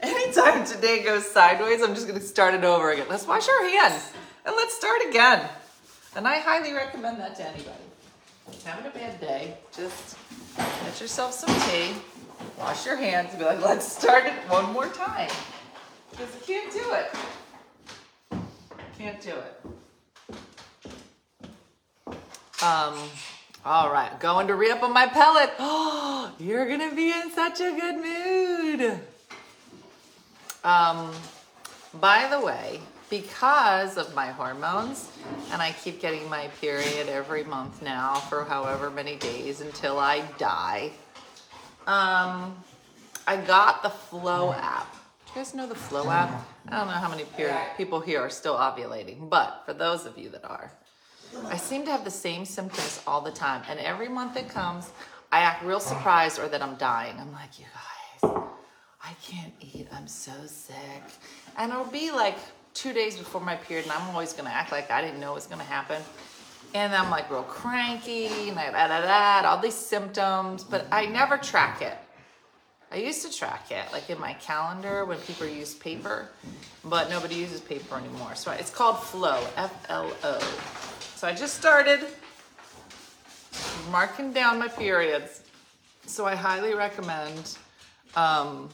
Anytime 0.00 0.64
today 0.64 1.02
goes 1.02 1.26
sideways, 1.26 1.82
I'm 1.82 1.94
just 1.94 2.06
gonna 2.06 2.20
start 2.20 2.54
it 2.54 2.64
over 2.64 2.90
again. 2.92 3.06
Let's 3.08 3.26
wash 3.26 3.48
our 3.48 3.68
hands 3.68 4.12
and 4.44 4.54
let's 4.56 4.74
start 4.74 5.00
again. 5.08 5.48
And 6.14 6.26
I 6.26 6.38
highly 6.38 6.72
recommend 6.72 7.20
that 7.20 7.36
to 7.36 7.46
anybody. 7.46 7.70
Having 8.64 8.86
a 8.86 8.90
bad 8.90 9.20
day, 9.20 9.54
just 9.76 10.16
get 10.56 11.00
yourself 11.00 11.32
some 11.32 11.54
tea, 11.68 11.94
wash 12.58 12.86
your 12.86 12.96
hands, 12.96 13.30
and 13.30 13.38
be 13.38 13.44
like, 13.44 13.60
let's 13.60 13.90
start 13.90 14.24
it 14.24 14.32
one 14.48 14.72
more 14.72 14.88
time. 14.88 15.30
Because 16.10 16.28
you 16.34 16.40
can't 16.46 16.72
do 16.72 16.92
it. 16.92 18.38
Can't 18.98 19.20
do 19.20 19.32
it. 19.32 19.60
Um, 22.62 22.94
all 23.66 23.90
right, 23.90 24.18
going 24.20 24.46
to 24.46 24.54
re 24.54 24.70
up 24.70 24.84
on 24.84 24.92
my 24.92 25.06
pellet. 25.08 25.50
Oh, 25.58 26.32
you're 26.38 26.68
gonna 26.68 26.94
be 26.94 27.10
in 27.10 27.32
such 27.32 27.60
a 27.60 27.72
good 27.72 27.96
mood. 27.96 29.00
Um, 30.62 31.12
by 31.94 32.28
the 32.30 32.40
way, 32.40 32.80
because 33.10 33.96
of 33.96 34.14
my 34.14 34.28
hormones, 34.28 35.10
and 35.50 35.60
I 35.60 35.72
keep 35.72 36.00
getting 36.00 36.30
my 36.30 36.46
period 36.60 37.08
every 37.08 37.42
month 37.42 37.82
now 37.82 38.14
for 38.14 38.44
however 38.44 38.88
many 38.88 39.16
days 39.16 39.60
until 39.60 39.98
I 39.98 40.20
die. 40.38 40.92
Um, 41.88 42.56
I 43.26 43.36
got 43.36 43.82
the 43.82 43.90
Flo 43.90 44.52
app. 44.52 44.92
Do 44.92 45.32
you 45.32 45.44
guys 45.44 45.54
know 45.54 45.66
the 45.66 45.74
Flo 45.74 46.08
app? 46.08 46.30
I 46.68 46.78
don't 46.78 46.86
know 46.86 46.94
how 46.94 47.08
many 47.08 47.24
period 47.24 47.58
people 47.76 47.98
here 47.98 48.20
are 48.20 48.30
still 48.30 48.54
ovulating, 48.54 49.28
but 49.28 49.62
for 49.66 49.72
those 49.72 50.06
of 50.06 50.16
you 50.16 50.28
that 50.30 50.44
are, 50.44 50.70
I 51.46 51.56
seem 51.56 51.84
to 51.84 51.90
have 51.90 52.04
the 52.04 52.10
same 52.10 52.44
symptoms 52.44 53.02
all 53.06 53.20
the 53.20 53.30
time. 53.30 53.62
And 53.68 53.78
every 53.80 54.08
month 54.08 54.36
it 54.36 54.48
comes, 54.48 54.90
I 55.30 55.40
act 55.40 55.64
real 55.64 55.80
surprised 55.80 56.38
or 56.38 56.48
that 56.48 56.62
I'm 56.62 56.76
dying. 56.76 57.16
I'm 57.18 57.32
like, 57.32 57.58
you 57.58 57.66
guys, 58.22 58.32
I 59.02 59.12
can't 59.22 59.52
eat. 59.60 59.88
I'm 59.92 60.08
so 60.08 60.32
sick. 60.46 61.02
And 61.56 61.72
it'll 61.72 61.84
be 61.84 62.10
like 62.10 62.36
two 62.74 62.92
days 62.92 63.16
before 63.16 63.40
my 63.40 63.56
period, 63.56 63.84
and 63.86 63.92
I'm 63.92 64.10
always 64.10 64.32
gonna 64.32 64.50
act 64.50 64.70
like 64.70 64.90
I 64.90 65.00
didn't 65.00 65.18
know 65.18 65.32
it 65.32 65.36
was 65.36 65.46
gonna 65.46 65.64
happen. 65.64 66.02
And 66.74 66.94
I'm 66.94 67.10
like 67.10 67.30
real 67.30 67.42
cranky, 67.42 68.26
and 68.50 68.58
I 68.58 68.70
da 68.70 68.88
da 68.88 69.42
da, 69.42 69.48
all 69.48 69.58
these 69.58 69.74
symptoms, 69.74 70.62
but 70.62 70.86
I 70.92 71.06
never 71.06 71.38
track 71.38 71.80
it. 71.80 71.96
I 72.92 72.96
used 72.96 73.24
to 73.24 73.36
track 73.36 73.70
it, 73.70 73.90
like 73.92 74.10
in 74.10 74.20
my 74.20 74.34
calendar 74.34 75.04
when 75.04 75.18
people 75.18 75.46
use 75.46 75.74
paper, 75.74 76.28
but 76.84 77.08
nobody 77.08 77.34
uses 77.34 77.60
paper 77.60 77.96
anymore. 77.96 78.34
So 78.34 78.50
it's 78.52 78.70
called 78.70 78.98
Flo, 79.00 79.44
F 79.56 79.86
L 79.88 80.12
O. 80.22 80.38
So 81.16 81.26
I 81.26 81.32
just 81.32 81.54
started 81.54 82.00
marking 83.90 84.34
down 84.34 84.58
my 84.58 84.68
periods. 84.68 85.40
So 86.04 86.26
I 86.26 86.34
highly 86.34 86.74
recommend 86.74 87.56
um, 88.14 88.68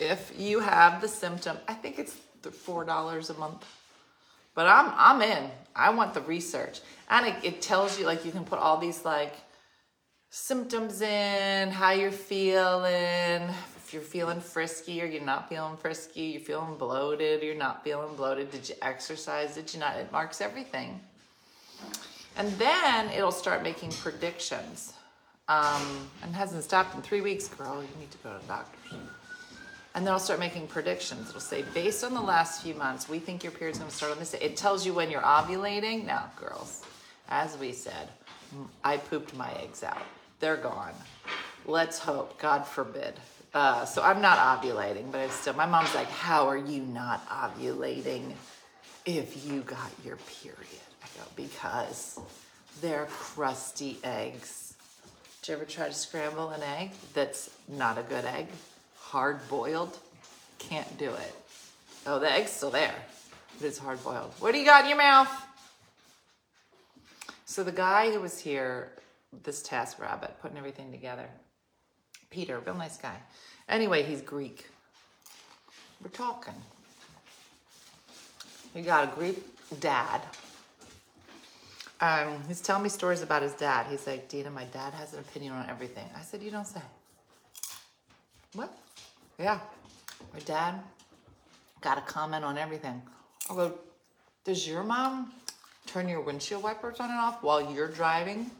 if 0.00 0.32
you 0.36 0.58
have 0.58 1.00
the 1.00 1.06
symptom, 1.06 1.56
I 1.68 1.74
think 1.74 2.00
it's 2.00 2.16
four 2.50 2.84
dollars 2.84 3.30
a 3.30 3.34
month. 3.34 3.64
But 4.56 4.66
I'm 4.66 4.92
I'm 4.96 5.22
in. 5.22 5.48
I 5.76 5.90
want 5.90 6.14
the 6.14 6.20
research, 6.22 6.80
and 7.10 7.26
it, 7.26 7.36
it 7.44 7.62
tells 7.62 7.96
you 7.96 8.06
like 8.06 8.24
you 8.24 8.32
can 8.32 8.44
put 8.44 8.58
all 8.58 8.78
these 8.78 9.04
like 9.04 9.36
symptoms 10.30 11.00
in, 11.00 11.70
how 11.70 11.92
you're 11.92 12.10
feeling, 12.10 13.48
if 13.76 13.90
you're 13.92 14.02
feeling 14.02 14.40
frisky 14.40 15.00
or 15.00 15.06
you're 15.06 15.22
not 15.22 15.48
feeling 15.48 15.76
frisky, 15.76 16.22
you're 16.22 16.40
feeling 16.40 16.74
bloated, 16.76 17.44
you're 17.44 17.54
not 17.54 17.84
feeling 17.84 18.16
bloated. 18.16 18.50
Did 18.50 18.68
you 18.68 18.74
exercise? 18.82 19.54
Did 19.54 19.72
you 19.72 19.78
not? 19.78 19.94
It 19.94 20.10
marks 20.10 20.40
everything. 20.40 21.00
And 22.36 22.52
then 22.52 23.08
it'll 23.10 23.32
start 23.32 23.62
making 23.62 23.92
predictions. 23.92 24.92
Um, 25.48 26.10
and 26.22 26.34
hasn't 26.34 26.64
stopped 26.64 26.94
in 26.96 27.02
three 27.02 27.20
weeks, 27.20 27.48
girl. 27.48 27.80
You 27.80 27.88
need 28.00 28.10
to 28.10 28.18
go 28.18 28.32
to 28.34 28.40
the 28.40 28.48
doctor. 28.48 28.78
And 29.94 30.04
then 30.04 30.12
I'll 30.12 30.18
start 30.18 30.40
making 30.40 30.66
predictions. 30.66 31.30
It'll 31.30 31.40
say, 31.40 31.64
based 31.72 32.04
on 32.04 32.12
the 32.12 32.20
last 32.20 32.62
few 32.62 32.74
months, 32.74 33.08
we 33.08 33.18
think 33.18 33.42
your 33.42 33.52
period's 33.52 33.78
gonna 33.78 33.90
start 33.90 34.12
on 34.12 34.18
this 34.18 34.32
day. 34.32 34.40
It 34.42 34.56
tells 34.56 34.84
you 34.84 34.92
when 34.92 35.10
you're 35.10 35.22
ovulating. 35.22 36.04
Now, 36.04 36.30
girls, 36.36 36.82
as 37.28 37.56
we 37.56 37.72
said, 37.72 38.08
I 38.84 38.98
pooped 38.98 39.34
my 39.34 39.50
eggs 39.62 39.82
out. 39.82 40.02
They're 40.40 40.58
gone. 40.58 40.92
Let's 41.64 41.98
hope, 41.98 42.38
God 42.38 42.66
forbid. 42.66 43.14
Uh, 43.54 43.86
so 43.86 44.02
I'm 44.02 44.20
not 44.20 44.38
ovulating, 44.38 45.10
but 45.10 45.22
it's 45.22 45.34
still, 45.34 45.54
my 45.54 45.64
mom's 45.64 45.94
like, 45.94 46.10
how 46.10 46.46
are 46.46 46.58
you 46.58 46.82
not 46.82 47.26
ovulating 47.28 48.32
if 49.06 49.46
you 49.46 49.62
got 49.62 49.90
your 50.04 50.16
period? 50.42 50.85
Because 51.34 52.18
they're 52.80 53.06
crusty 53.06 53.98
eggs. 54.04 54.74
Did 55.42 55.48
you 55.48 55.54
ever 55.56 55.64
try 55.64 55.88
to 55.88 55.94
scramble 55.94 56.50
an 56.50 56.62
egg 56.62 56.90
that's 57.14 57.50
not 57.68 57.98
a 57.98 58.02
good 58.02 58.24
egg? 58.24 58.48
Hard 58.96 59.46
boiled? 59.48 59.96
Can't 60.58 60.98
do 60.98 61.10
it. 61.10 61.34
Oh, 62.06 62.18
the 62.18 62.30
egg's 62.30 62.50
still 62.50 62.70
there, 62.70 62.94
but 63.58 63.66
it's 63.66 63.78
hard 63.78 64.02
boiled. 64.02 64.32
What 64.40 64.52
do 64.52 64.58
you 64.58 64.64
got 64.64 64.84
in 64.84 64.88
your 64.88 64.98
mouth? 64.98 65.30
So 67.44 67.62
the 67.62 67.72
guy 67.72 68.10
who 68.10 68.20
was 68.20 68.38
here, 68.38 68.90
this 69.44 69.62
task 69.62 70.00
rabbit, 70.00 70.34
putting 70.40 70.58
everything 70.58 70.90
together, 70.90 71.28
Peter, 72.30 72.58
real 72.58 72.74
nice 72.74 72.98
guy. 72.98 73.16
Anyway, 73.68 74.02
he's 74.02 74.20
Greek. 74.20 74.66
We're 76.02 76.10
talking. 76.10 76.54
He 78.74 78.82
got 78.82 79.04
a 79.04 79.14
Greek 79.14 79.42
dad. 79.80 80.20
Um, 82.00 82.42
he's 82.46 82.60
telling 82.60 82.82
me 82.82 82.88
stories 82.88 83.22
about 83.22 83.42
his 83.42 83.54
dad. 83.54 83.86
He's 83.88 84.06
like, 84.06 84.28
Dina, 84.28 84.50
my 84.50 84.64
dad 84.64 84.92
has 84.94 85.14
an 85.14 85.20
opinion 85.20 85.54
on 85.54 85.68
everything. 85.68 86.04
I 86.14 86.20
said, 86.20 86.42
You 86.42 86.50
don't 86.50 86.66
say. 86.66 86.80
What? 88.52 88.76
Yeah. 89.38 89.60
My 90.32 90.40
dad 90.40 90.80
got 91.80 91.98
a 91.98 92.02
comment 92.02 92.44
on 92.44 92.58
everything. 92.58 93.00
I 93.50 93.54
go, 93.54 93.74
Does 94.44 94.68
your 94.68 94.82
mom 94.82 95.32
turn 95.86 96.08
your 96.08 96.20
windshield 96.20 96.62
wipers 96.62 97.00
on 97.00 97.10
and 97.10 97.18
off 97.18 97.42
while 97.42 97.72
you're 97.72 97.88
driving? 97.88 98.50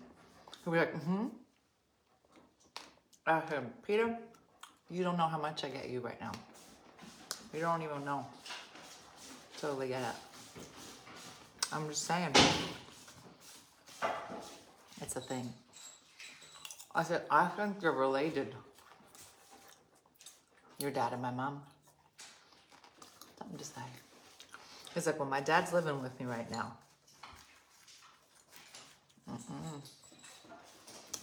He'll 0.65 0.73
be 0.73 0.79
like, 0.79 0.95
Mm 0.95 1.01
hmm. 1.01 1.27
I 3.27 3.43
said, 3.49 3.65
Peter, 3.85 4.17
you 4.89 5.03
don't 5.03 5.17
know 5.17 5.27
how 5.27 5.39
much 5.39 5.65
I 5.65 5.69
get 5.69 5.89
you 5.89 6.01
right 6.01 6.21
now. 6.21 6.31
You 7.53 7.61
don't 7.61 7.83
even 7.83 8.05
know. 8.05 8.25
Totally 9.61 9.89
get 9.89 10.03
it. 10.03 10.63
I'm 11.73 11.89
just 11.89 12.05
saying. 12.05 12.33
It's 15.01 15.17
a 15.17 15.21
thing. 15.21 15.53
I 16.95 17.03
said, 17.03 17.23
I 17.31 17.47
think 17.49 17.83
you're 17.83 17.93
related. 17.93 18.55
Your 20.79 20.91
dad 20.91 21.13
and 21.13 21.23
my 21.23 21.31
mom. 21.31 21.63
Something 23.39 23.59
to 23.59 23.65
say. 23.65 23.83
He's 24.95 25.07
like, 25.07 25.19
well, 25.19 25.29
my 25.29 25.41
dad's 25.41 25.73
living 25.73 26.03
with 26.03 26.19
me 26.19 26.27
right 26.27 26.51
now. 26.51 26.73
Mm-mm. 29.31 29.81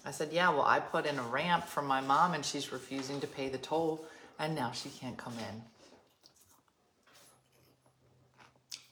I 0.05 0.11
said, 0.11 0.29
yeah, 0.31 0.49
well, 0.49 0.63
I 0.63 0.79
put 0.79 1.05
in 1.05 1.17
a 1.17 1.23
ramp 1.23 1.65
for 1.65 1.81
my 1.81 2.01
mom 2.01 2.33
and 2.33 2.45
she's 2.45 2.71
refusing 2.71 3.19
to 3.21 3.27
pay 3.27 3.49
the 3.49 3.57
toll 3.57 4.05
and 4.37 4.53
now 4.53 4.71
she 4.71 4.89
can't 4.89 5.17
come 5.17 5.33
in. 5.39 5.61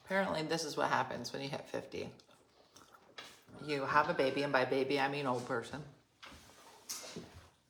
Apparently, 0.06 0.42
this 0.44 0.64
is 0.64 0.76
what 0.76 0.90
happens 0.90 1.32
when 1.32 1.42
you 1.42 1.50
hit 1.50 1.66
50. 1.72 2.10
You 3.66 3.86
have 3.86 4.10
a 4.10 4.14
baby, 4.14 4.44
and 4.44 4.52
by 4.52 4.66
baby, 4.66 5.00
I 5.00 5.08
mean 5.08 5.28
old 5.28 5.48
person. 5.48 5.82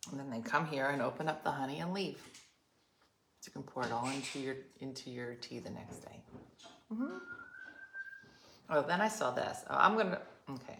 And 0.09 0.19
then 0.19 0.29
they 0.29 0.41
come 0.41 0.65
here 0.65 0.87
and 0.87 1.01
open 1.01 1.27
up 1.27 1.43
the 1.43 1.51
honey 1.51 1.79
and 1.79 1.93
leave. 1.93 2.21
So 3.39 3.49
you 3.49 3.53
can 3.53 3.63
pour 3.63 3.83
it 3.83 3.91
all 3.91 4.07
into 4.09 4.39
your 4.39 4.55
into 4.79 5.09
your 5.09 5.35
tea 5.35 5.59
the 5.59 5.69
next 5.69 5.97
day. 5.99 6.15
Mm-hmm. 6.93 7.17
Oh, 8.69 8.81
then 8.83 9.01
I 9.01 9.07
saw 9.07 9.31
this. 9.31 9.59
Oh, 9.69 9.75
I'm 9.77 9.97
gonna. 9.97 10.19
Okay, 10.49 10.77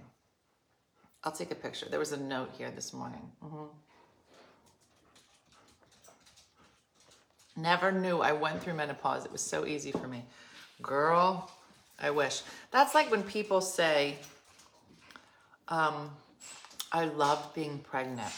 I'll 1.24 1.32
take 1.32 1.52
a 1.52 1.56
picture. 1.56 1.88
There 1.90 2.00
was 2.00 2.12
a 2.12 2.18
note 2.22 2.52
here 2.58 2.72
this 2.72 2.94
morning. 2.94 3.32
Mhm. 3.44 3.68
Never 7.58 7.92
knew 7.92 8.20
I 8.20 8.32
went 8.32 8.62
through 8.62 8.76
menopause. 8.76 9.26
It 9.26 9.32
was 9.32 9.42
so 9.42 9.66
easy 9.66 9.92
for 9.92 10.08
me. 10.08 10.24
Girl, 10.82 11.52
I 12.00 12.10
wish. 12.12 12.42
That's 12.72 12.96
like 12.96 13.12
when 13.12 13.24
people 13.24 13.60
say, 13.62 14.18
um, 15.72 16.12
I 16.92 17.06
loved 17.06 17.56
being 17.56 17.80
pregnant. 17.80 18.34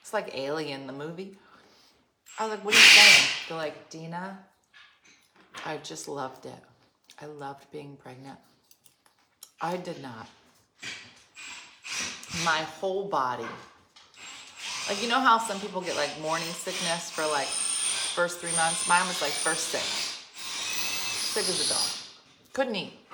It's 0.00 0.12
like 0.12 0.36
Alien, 0.36 0.86
the 0.86 0.92
movie. 0.92 1.36
I 2.38 2.44
was 2.44 2.52
like, 2.52 2.64
what 2.64 2.74
are 2.74 2.76
you 2.76 2.82
saying? 2.82 3.28
They're 3.48 3.58
like, 3.58 3.90
Dina, 3.90 4.38
I 5.66 5.78
just 5.78 6.06
loved 6.06 6.46
it. 6.46 6.62
I 7.20 7.26
loved 7.26 7.70
being 7.72 7.96
pregnant. 7.96 8.38
I 9.60 9.76
did 9.76 10.00
not. 10.00 10.28
My 12.44 12.58
whole 12.78 13.08
body. 13.08 13.46
Like, 14.88 15.02
you 15.02 15.08
know 15.08 15.20
how 15.20 15.38
some 15.38 15.58
people 15.60 15.80
get 15.80 15.96
like 15.96 16.10
morning 16.20 16.46
sickness 16.48 17.10
for 17.10 17.26
like 17.26 17.48
first 17.48 18.38
three 18.38 18.54
months? 18.54 18.88
Mine 18.88 19.06
was 19.08 19.20
like 19.20 19.32
first 19.32 19.68
sick. 19.68 19.80
Sick 19.80 21.48
as 21.48 21.66
a 21.66 21.74
dog. 21.74 22.52
Couldn't 22.52 22.76
eat. 22.76 23.07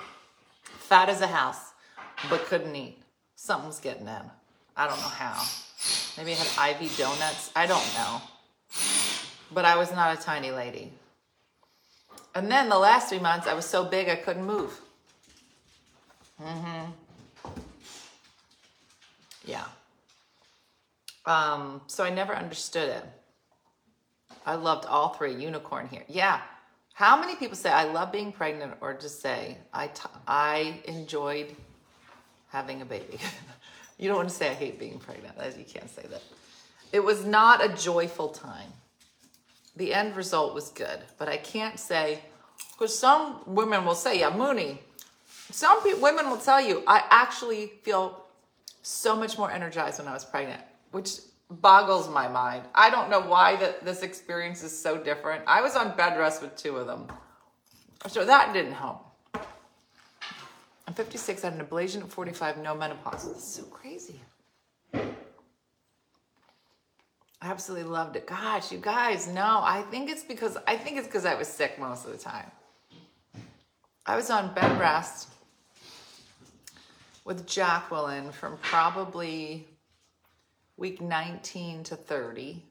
Fat 0.85 1.09
as 1.09 1.21
a 1.21 1.27
house, 1.27 1.73
but 2.29 2.45
couldn't 2.45 2.75
eat. 2.75 2.99
Something 3.35 3.67
was 3.67 3.79
getting 3.79 4.07
in. 4.07 4.21
I 4.77 4.87
don't 4.87 4.99
know 4.99 5.07
how. 5.07 5.43
Maybe 6.15 6.33
I 6.33 6.35
had 6.35 6.81
IV 6.81 6.95
donuts. 6.95 7.51
I 7.55 7.65
don't 7.65 7.93
know. 7.95 8.21
But 9.51 9.65
I 9.65 9.77
was 9.77 9.91
not 9.91 10.15
a 10.15 10.21
tiny 10.21 10.51
lady. 10.51 10.91
And 12.35 12.51
then 12.51 12.69
the 12.69 12.77
last 12.77 13.09
three 13.09 13.19
months, 13.19 13.47
I 13.47 13.55
was 13.55 13.65
so 13.65 13.83
big 13.83 14.09
I 14.09 14.15
couldn't 14.15 14.45
move. 14.45 14.79
Mm-hmm. 16.39 16.91
Yeah. 19.45 19.65
Um, 21.25 21.81
so 21.87 22.03
I 22.03 22.11
never 22.11 22.35
understood 22.35 22.89
it. 22.89 23.03
I 24.45 24.53
loved 24.53 24.85
all 24.85 25.09
three. 25.09 25.33
Unicorn 25.33 25.87
here. 25.87 26.03
Yeah. 26.07 26.41
How 26.95 27.19
many 27.19 27.35
people 27.35 27.57
say 27.57 27.69
I 27.69 27.83
love 27.83 28.13
being 28.13 28.31
pregnant 28.31 28.75
or 28.79 28.93
just 28.93 29.21
say 29.21 29.57
I, 29.73 30.79
enjoyed 30.85 31.53
having 32.47 32.81
a 32.81 32.85
baby? 32.85 33.19
you 33.99 34.07
don't 34.07 34.15
want 34.15 34.29
to 34.29 34.35
say 34.35 34.49
I 34.49 34.53
hate 34.53 34.79
being 34.79 34.99
pregnant. 34.99 35.35
You 35.57 35.65
can't 35.65 35.89
say 35.89 36.03
that. 36.09 36.21
It 36.93 37.03
was 37.03 37.25
not 37.25 37.61
a 37.61 37.75
joyful 37.75 38.29
time. 38.29 38.71
The 39.75 39.93
end 39.93 40.15
result 40.15 40.53
was 40.53 40.69
good, 40.69 40.99
but 41.17 41.27
I 41.27 41.35
can't 41.35 41.77
say, 41.77 42.21
because 42.71 42.97
some 42.97 43.41
women 43.45 43.83
will 43.83 43.93
say, 43.93 44.21
yeah, 44.21 44.33
Mooney. 44.33 44.79
Some 45.51 45.83
pe- 45.83 45.99
women 45.99 46.29
will 46.29 46.37
tell 46.37 46.61
you, 46.61 46.81
I 46.87 47.03
actually 47.09 47.73
feel 47.83 48.23
so 48.83 49.17
much 49.17 49.37
more 49.37 49.51
energized 49.51 49.99
when 49.99 50.07
I 50.07 50.13
was 50.13 50.23
pregnant, 50.23 50.61
which 50.91 51.19
boggles 51.49 52.09
my 52.09 52.27
mind. 52.27 52.63
I 52.73 52.89
don't 52.89 53.09
know 53.09 53.21
why 53.21 53.55
that 53.57 53.85
this 53.85 54.01
experience 54.01 54.63
is 54.63 54.77
so 54.77 54.97
different. 54.97 55.43
I 55.47 55.61
was 55.61 55.75
on 55.75 55.95
bed 55.95 56.17
rest 56.17 56.41
with 56.41 56.55
two 56.55 56.77
of 56.77 56.87
them, 56.87 57.07
so 58.07 58.25
that 58.25 58.53
didn't 58.53 58.73
help. 58.73 59.05
I'm 60.87 60.93
56, 60.93 61.43
I 61.43 61.49
had 61.49 61.59
an 61.59 61.65
ablation 61.65 62.01
at 62.01 62.09
45, 62.09 62.57
no 62.59 62.75
menopause. 62.75 63.27
This 63.27 63.37
is 63.37 63.43
so 63.43 63.63
crazy. 63.63 64.19
I 64.93 65.01
absolutely 67.51 67.89
loved 67.89 68.15
it. 68.15 68.25
Gosh, 68.25 68.71
you 68.71 68.79
guys, 68.79 69.27
no, 69.27 69.61
I 69.63 69.83
think 69.91 70.09
it's 70.09 70.23
because 70.23 70.57
I 70.67 70.75
think 70.75 70.97
it's 70.97 71.07
because 71.07 71.25
I 71.25 71.35
was 71.35 71.47
sick 71.47 71.77
most 71.79 72.05
of 72.05 72.11
the 72.11 72.17
time. 72.17 72.49
I 74.05 74.15
was 74.15 74.29
on 74.29 74.53
bed 74.53 74.79
rest 74.79 75.29
with 77.23 77.47
Jacqueline 77.47 78.31
from 78.31 78.57
probably 78.61 79.67
week 80.77 81.01
19 81.01 81.83
to 81.83 81.95
30 81.95 82.63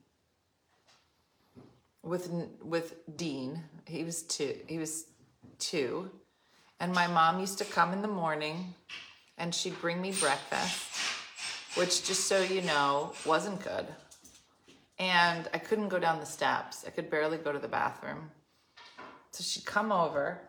with 2.05 2.31
with 2.63 2.95
Dean. 3.17 3.63
He 3.87 4.05
was 4.05 4.23
two. 4.23 4.57
He 4.67 4.79
was 4.79 5.07
two, 5.59 6.11
and 6.81 6.93
my 6.93 7.07
mom 7.07 7.41
used 7.41 7.59
to 7.59 7.65
come 7.65 7.93
in 7.93 8.03
the 8.03 8.09
morning, 8.09 8.75
and 9.39 9.55
she'd 9.55 9.81
bring 9.81 10.01
me 10.01 10.13
breakfast, 10.13 10.87
which 11.77 12.05
just 12.07 12.27
so 12.27 12.43
you 12.43 12.63
know 12.63 13.13
wasn't 13.25 13.63
good. 13.63 13.87
And 14.99 15.49
I 15.53 15.59
couldn't 15.59 15.89
go 15.89 15.99
down 15.99 16.21
the 16.21 16.27
steps. 16.27 16.85
I 16.87 16.91
could 16.91 17.11
barely 17.11 17.39
go 17.39 17.53
to 17.53 17.59
the 17.59 17.69
bathroom. 17.69 18.31
So 19.33 19.43
she'd 19.43 19.65
come 19.65 19.91
over, 19.91 20.41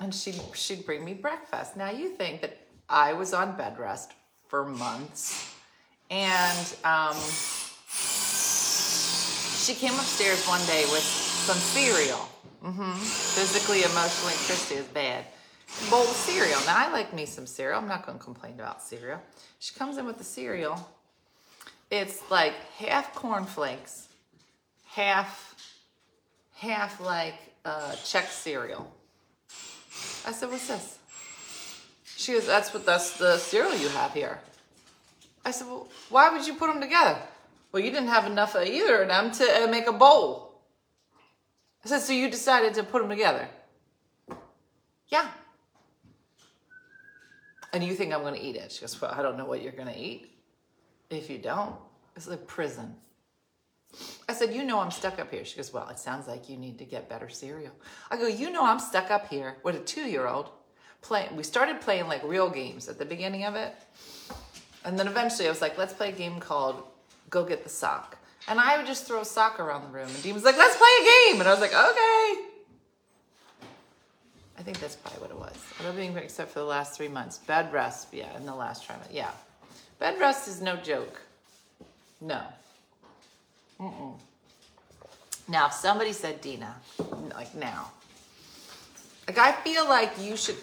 and 0.00 0.14
she'd 0.14 0.40
she'd 0.54 0.86
bring 0.86 1.04
me 1.04 1.14
breakfast. 1.14 1.76
Now 1.76 1.90
you 1.90 2.08
think 2.08 2.40
that 2.40 2.66
I 2.88 3.12
was 3.12 3.32
on 3.32 3.56
bed 3.56 3.78
rest 3.78 4.12
for 4.48 4.64
months, 4.64 5.53
and 6.10 6.76
um, 6.84 7.16
she 9.64 9.74
came 9.74 9.94
upstairs 9.94 10.44
one 10.46 10.64
day 10.66 10.84
with 10.92 11.02
some 11.02 11.56
cereal. 11.56 12.28
hmm 12.62 12.92
Physically, 12.92 13.82
emotionally, 13.82 14.34
Christy 14.46 14.74
is 14.76 14.86
bad. 14.86 15.24
Bowl 15.90 16.02
of 16.02 16.08
cereal. 16.08 16.60
Now 16.66 16.76
I 16.76 16.92
like 16.92 17.12
me 17.12 17.26
some 17.26 17.46
cereal. 17.46 17.80
I'm 17.80 17.88
not 17.88 18.06
going 18.06 18.18
to 18.18 18.24
complain 18.24 18.54
about 18.54 18.82
cereal. 18.82 19.20
She 19.58 19.74
comes 19.74 19.96
in 19.98 20.06
with 20.06 20.18
the 20.18 20.24
cereal. 20.24 20.88
It's 21.90 22.22
like 22.30 22.54
half 22.78 23.14
cornflakes, 23.14 24.08
half 24.86 25.54
half 26.56 27.00
like 27.00 27.34
uh, 27.64 27.92
Chex 28.04 28.28
cereal. 28.30 28.90
I 30.26 30.32
said, 30.32 30.50
"What's 30.50 30.68
this?" 30.68 30.98
She 32.16 32.32
goes, 32.32 32.46
"That's 32.46 32.72
what 32.72 32.86
that's 32.86 33.16
the 33.18 33.38
cereal 33.38 33.76
you 33.76 33.88
have 33.88 34.12
here." 34.12 34.38
I 35.44 35.50
said, 35.50 35.66
"Well, 35.66 35.88
why 36.10 36.30
would 36.30 36.46
you 36.46 36.54
put 36.54 36.72
them 36.72 36.80
together?" 36.80 37.18
Well, 37.72 37.82
you 37.82 37.90
didn't 37.90 38.08
have 38.08 38.26
enough 38.26 38.54
of 38.54 38.66
either 38.66 39.02
of 39.02 39.08
them 39.08 39.32
to 39.32 39.64
uh, 39.64 39.66
make 39.66 39.86
a 39.86 39.92
bowl. 39.92 40.60
I 41.84 41.88
said, 41.88 42.00
"So 42.00 42.12
you 42.12 42.30
decided 42.30 42.74
to 42.74 42.82
put 42.82 43.00
them 43.00 43.10
together?" 43.10 43.48
Yeah. 45.08 45.28
And 47.72 47.82
you 47.82 47.94
think 47.94 48.14
I'm 48.14 48.20
going 48.20 48.34
to 48.34 48.40
eat 48.40 48.56
it? 48.56 48.72
She 48.72 48.80
goes, 48.80 49.00
"Well, 49.00 49.12
I 49.12 49.22
don't 49.22 49.36
know 49.36 49.46
what 49.46 49.62
you're 49.62 49.72
going 49.72 49.92
to 49.92 49.98
eat. 49.98 50.30
If 51.10 51.28
you 51.28 51.38
don't, 51.38 51.74
it's 52.16 52.28
like 52.28 52.46
prison." 52.46 52.96
I 54.28 54.32
said, 54.32 54.54
You 54.54 54.64
know 54.64 54.80
I'm 54.80 54.90
stuck 54.90 55.18
up 55.18 55.30
here. 55.30 55.44
She 55.44 55.56
goes, 55.56 55.72
Well, 55.72 55.88
it 55.88 55.98
sounds 55.98 56.26
like 56.26 56.48
you 56.48 56.56
need 56.56 56.78
to 56.78 56.84
get 56.84 57.08
better 57.08 57.28
cereal. 57.28 57.72
I 58.10 58.16
go, 58.16 58.26
You 58.26 58.50
know 58.50 58.64
I'm 58.64 58.78
stuck 58.78 59.10
up 59.10 59.28
here 59.28 59.56
with 59.62 59.76
a 59.76 59.80
two 59.80 60.02
year 60.02 60.26
old. 60.26 60.50
Playing 61.02 61.36
we 61.36 61.42
started 61.42 61.80
playing 61.80 62.08
like 62.08 62.22
real 62.24 62.48
games 62.48 62.88
at 62.88 62.98
the 62.98 63.04
beginning 63.04 63.44
of 63.44 63.54
it. 63.54 63.74
And 64.84 64.98
then 64.98 65.06
eventually 65.08 65.46
I 65.46 65.50
was 65.50 65.60
like, 65.60 65.78
let's 65.78 65.92
play 65.92 66.10
a 66.10 66.12
game 66.12 66.40
called 66.40 66.82
Go 67.30 67.44
Get 67.44 67.64
the 67.64 67.70
Sock. 67.70 68.18
And 68.46 68.60
I 68.60 68.76
would 68.76 68.86
just 68.86 69.06
throw 69.06 69.20
a 69.20 69.24
sock 69.24 69.58
around 69.58 69.84
the 69.84 69.88
room. 69.88 70.08
And 70.08 70.22
Dean 70.22 70.34
was 70.34 70.44
like, 70.44 70.58
let's 70.58 70.76
play 70.76 70.86
a 71.00 71.04
game. 71.32 71.40
And 71.40 71.48
I 71.48 71.52
was 71.52 71.60
like, 71.60 71.72
okay. 71.72 72.50
I 74.58 74.62
think 74.62 74.78
that's 74.78 74.96
probably 74.96 75.20
what 75.20 75.30
it 75.30 75.38
was. 75.38 75.56
I 75.80 75.84
love 75.84 75.96
being 75.96 76.16
except 76.16 76.50
for 76.50 76.58
the 76.58 76.64
last 76.66 76.96
three 76.96 77.08
months. 77.08 77.38
Bed 77.38 77.72
rest, 77.72 78.08
yeah, 78.12 78.36
in 78.36 78.46
the 78.46 78.54
last 78.54 78.86
trimester. 78.86 79.12
Yeah. 79.12 79.30
Bed 79.98 80.20
rest 80.20 80.46
is 80.48 80.60
no 80.60 80.76
joke. 80.76 81.20
No. 82.20 82.42
Mm-mm. 83.80 84.14
Now, 85.48 85.66
if 85.66 85.72
somebody 85.72 86.12
said, 86.12 86.40
Dina, 86.40 86.74
like 87.34 87.54
now, 87.54 87.90
like 89.26 89.38
I 89.38 89.52
feel 89.52 89.86
like 89.86 90.12
you 90.20 90.36
should, 90.36 90.56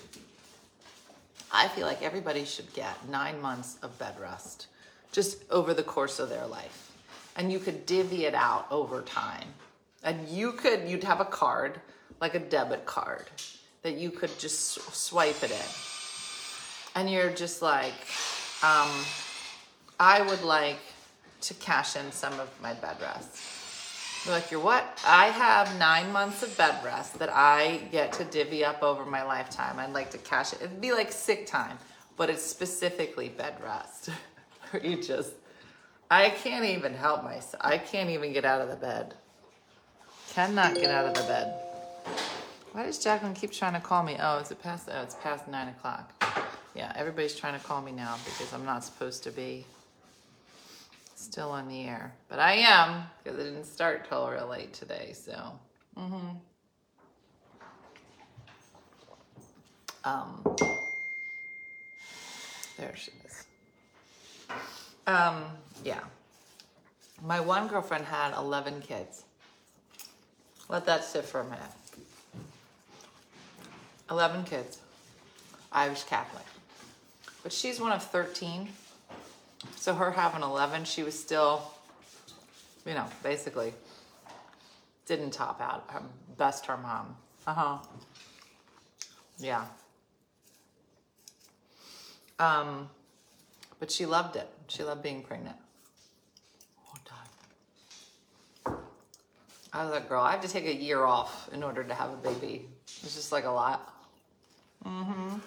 I 1.54 1.68
feel 1.68 1.86
like 1.86 2.02
everybody 2.02 2.46
should 2.46 2.74
get 2.74 3.10
nine 3.10 3.42
months 3.42 3.78
of 3.82 3.98
bed 4.00 4.20
rest 4.20 4.68
just 5.12 5.44
over 5.50 5.74
the 5.74 5.84
course 5.84 6.20
of 6.20 6.30
their 6.30 6.46
life. 6.48 6.92
And 7.36 7.52
you 7.52 7.60
could 7.60 7.86
divvy 7.86 8.26
it 8.26 8.34
out 8.34 8.68
over 8.72 9.02
time. 9.02 9.48
And 10.04 10.28
you 10.30 10.54
could, 10.54 10.88
you'd 10.88 11.04
have 11.04 11.20
a 11.20 11.26
card, 11.26 11.80
like 12.20 12.36
a 12.36 12.40
debit 12.40 12.86
card, 12.86 13.26
that 13.84 13.96
you 13.96 14.12
could 14.12 14.38
just 14.40 14.82
swipe 14.94 15.44
it 15.44 15.52
in. 15.52 15.58
And 16.96 17.10
you're 17.10 17.32
just 17.32 17.62
like, 17.62 17.94
um, 18.64 18.90
I 20.00 20.22
would 20.22 20.44
like 20.44 20.80
to 21.42 21.54
cash 21.56 21.96
in 21.96 22.12
some 22.12 22.40
of 22.40 22.50
my 22.62 22.74
bed 22.74 22.98
rest. 23.02 23.61
Like, 24.28 24.52
you're 24.52 24.60
what? 24.60 25.02
I 25.06 25.28
have 25.28 25.80
nine 25.80 26.12
months 26.12 26.44
of 26.44 26.56
bed 26.56 26.76
rest 26.86 27.18
that 27.18 27.30
I 27.34 27.78
get 27.92 28.14
to 28.14 28.24
divvy 28.24 28.64
up 28.64 28.84
over 28.84 29.04
my 29.04 29.24
lifetime. 29.24 29.80
I'd 29.80 29.94
like 29.94 30.12
to 30.12 30.20
cash 30.20 30.54
it. 30.54 30.62
It'd 30.62 30.80
be 30.80 30.92
like 30.92 31.12
sick 31.12 31.48
time, 31.48 31.80
but 32.18 32.30
it's 32.30 32.44
specifically 32.44 33.30
bed 33.30 33.56
rest. 33.64 34.10
Where 34.70 34.86
you 34.86 35.02
just, 35.02 35.32
I 36.12 36.30
can't 36.30 36.66
even 36.66 36.94
help 36.94 37.24
myself. 37.24 37.64
I 37.66 37.80
can't 37.80 38.12
even 38.12 38.32
get 38.32 38.46
out 38.46 38.62
of 38.62 38.70
the 38.70 38.76
bed. 38.76 39.16
Cannot 40.34 40.76
get 40.76 40.92
out 40.92 41.08
of 41.08 41.16
the 41.16 41.24
bed. 41.24 41.56
Why 42.74 42.84
does 42.84 43.00
Jacqueline 43.00 43.34
keep 43.34 43.52
trying 43.52 43.74
to 43.74 43.80
call 43.80 44.04
me? 44.04 44.18
Oh, 44.20 44.38
is 44.38 44.52
it 44.52 44.62
past? 44.62 44.88
Oh, 44.92 45.02
it's 45.02 45.16
past 45.16 45.48
nine 45.48 45.70
o'clock. 45.70 46.14
Yeah, 46.76 46.94
everybody's 46.96 47.36
trying 47.36 47.60
to 47.60 47.66
call 47.66 47.82
me 47.82 47.92
now 47.92 48.18
because 48.24 48.54
I'm 48.54 48.66
not 48.66 48.84
supposed 48.84 49.24
to 49.24 49.32
be 49.32 49.66
still 51.22 51.52
on 51.52 51.68
the 51.68 51.84
air, 51.84 52.14
but 52.28 52.40
I 52.40 52.54
am 52.54 53.04
because 53.24 53.40
it 53.40 53.44
didn't 53.44 53.66
start 53.66 54.08
till 54.10 54.28
real 54.28 54.48
late 54.48 54.74
today. 54.74 55.14
So, 55.14 55.54
mm-hmm. 55.98 56.38
um, 60.04 60.58
there 62.78 62.96
she 62.96 63.12
is. 63.26 63.46
Um, 65.08 65.44
yeah. 65.84 66.00
My 67.24 67.40
one 67.40 67.68
girlfriend 67.68 68.06
had 68.06 68.34
11 68.36 68.82
kids. 68.82 69.24
Let 70.70 70.86
that 70.86 71.04
sit 71.04 71.26
for 71.26 71.42
a 71.42 71.44
minute. 71.44 71.60
11 74.10 74.44
kids. 74.46 74.80
Irish 75.72 76.04
Catholic. 76.04 76.46
But 77.44 77.54
she's 77.54 77.80
one 77.80 77.92
of 77.92 78.04
13. 78.04 78.70
So 79.76 79.94
her 79.94 80.12
having 80.12 80.42
11, 80.42 80.86
she 80.86 81.04
was 81.04 81.18
still, 81.18 81.62
you 82.86 82.94
know, 82.94 83.06
basically 83.24 83.74
didn't 85.06 85.32
top 85.32 85.62
out. 85.62 85.86
Her 85.88 86.02
best 86.38 86.66
her 86.68 86.78
mom. 86.78 87.16
Uh 87.46 87.54
huh. 87.54 87.78
Yeah. 89.38 89.66
Um, 92.40 92.90
but 93.80 93.92
she 93.92 94.06
loved 94.06 94.36
it. 94.36 94.48
She 94.68 94.84
loved 94.84 95.04
being 95.04 95.22
pregnant. 95.22 95.58
Oh, 96.88 96.98
God. 98.66 98.78
I 99.74 99.84
was 99.84 99.92
like, 99.92 100.10
girl, 100.10 100.22
I 100.22 100.32
have 100.32 100.42
to 100.42 100.48
take 100.48 100.66
a 100.66 100.74
year 100.74 101.04
off 101.04 101.50
in 101.54 101.62
order 101.64 101.84
to 101.84 101.94
have 101.94 102.12
a 102.12 102.18
baby. 102.18 102.68
It's 102.86 103.16
just 103.16 103.32
like 103.32 103.46
a 103.46 103.52
lot. 103.52 103.94
Mm-hmm. 104.86 105.38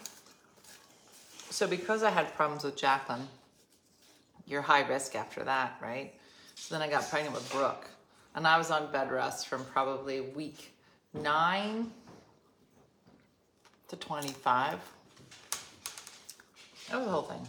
So 1.51 1.67
because 1.67 2.03
I 2.03 2.11
had 2.11 2.35
problems 2.35 2.65
with 2.65 2.77
Jacqueline, 2.77 3.29
you're 4.47 4.63
high 4.63 4.87
risk 4.87 5.15
after 5.15 5.45
that, 5.45 5.77
right? 5.81 6.13
So 6.55 6.75
then 6.75 6.83
I 6.83 6.91
got 6.91 7.09
pregnant 7.09 7.35
with 7.35 7.51
Brooke. 7.53 7.89
And 8.35 8.47
I 8.47 8.59
was 8.59 8.71
on 8.71 8.91
bed 8.91 9.13
rest 9.13 9.47
from 9.47 9.65
probably 9.67 10.21
week 10.21 10.73
nine 11.13 11.91
to 13.89 13.97
25. 13.97 14.79
That 16.91 16.97
was 16.97 17.05
the 17.07 17.13
whole 17.13 17.23
thing. 17.23 17.47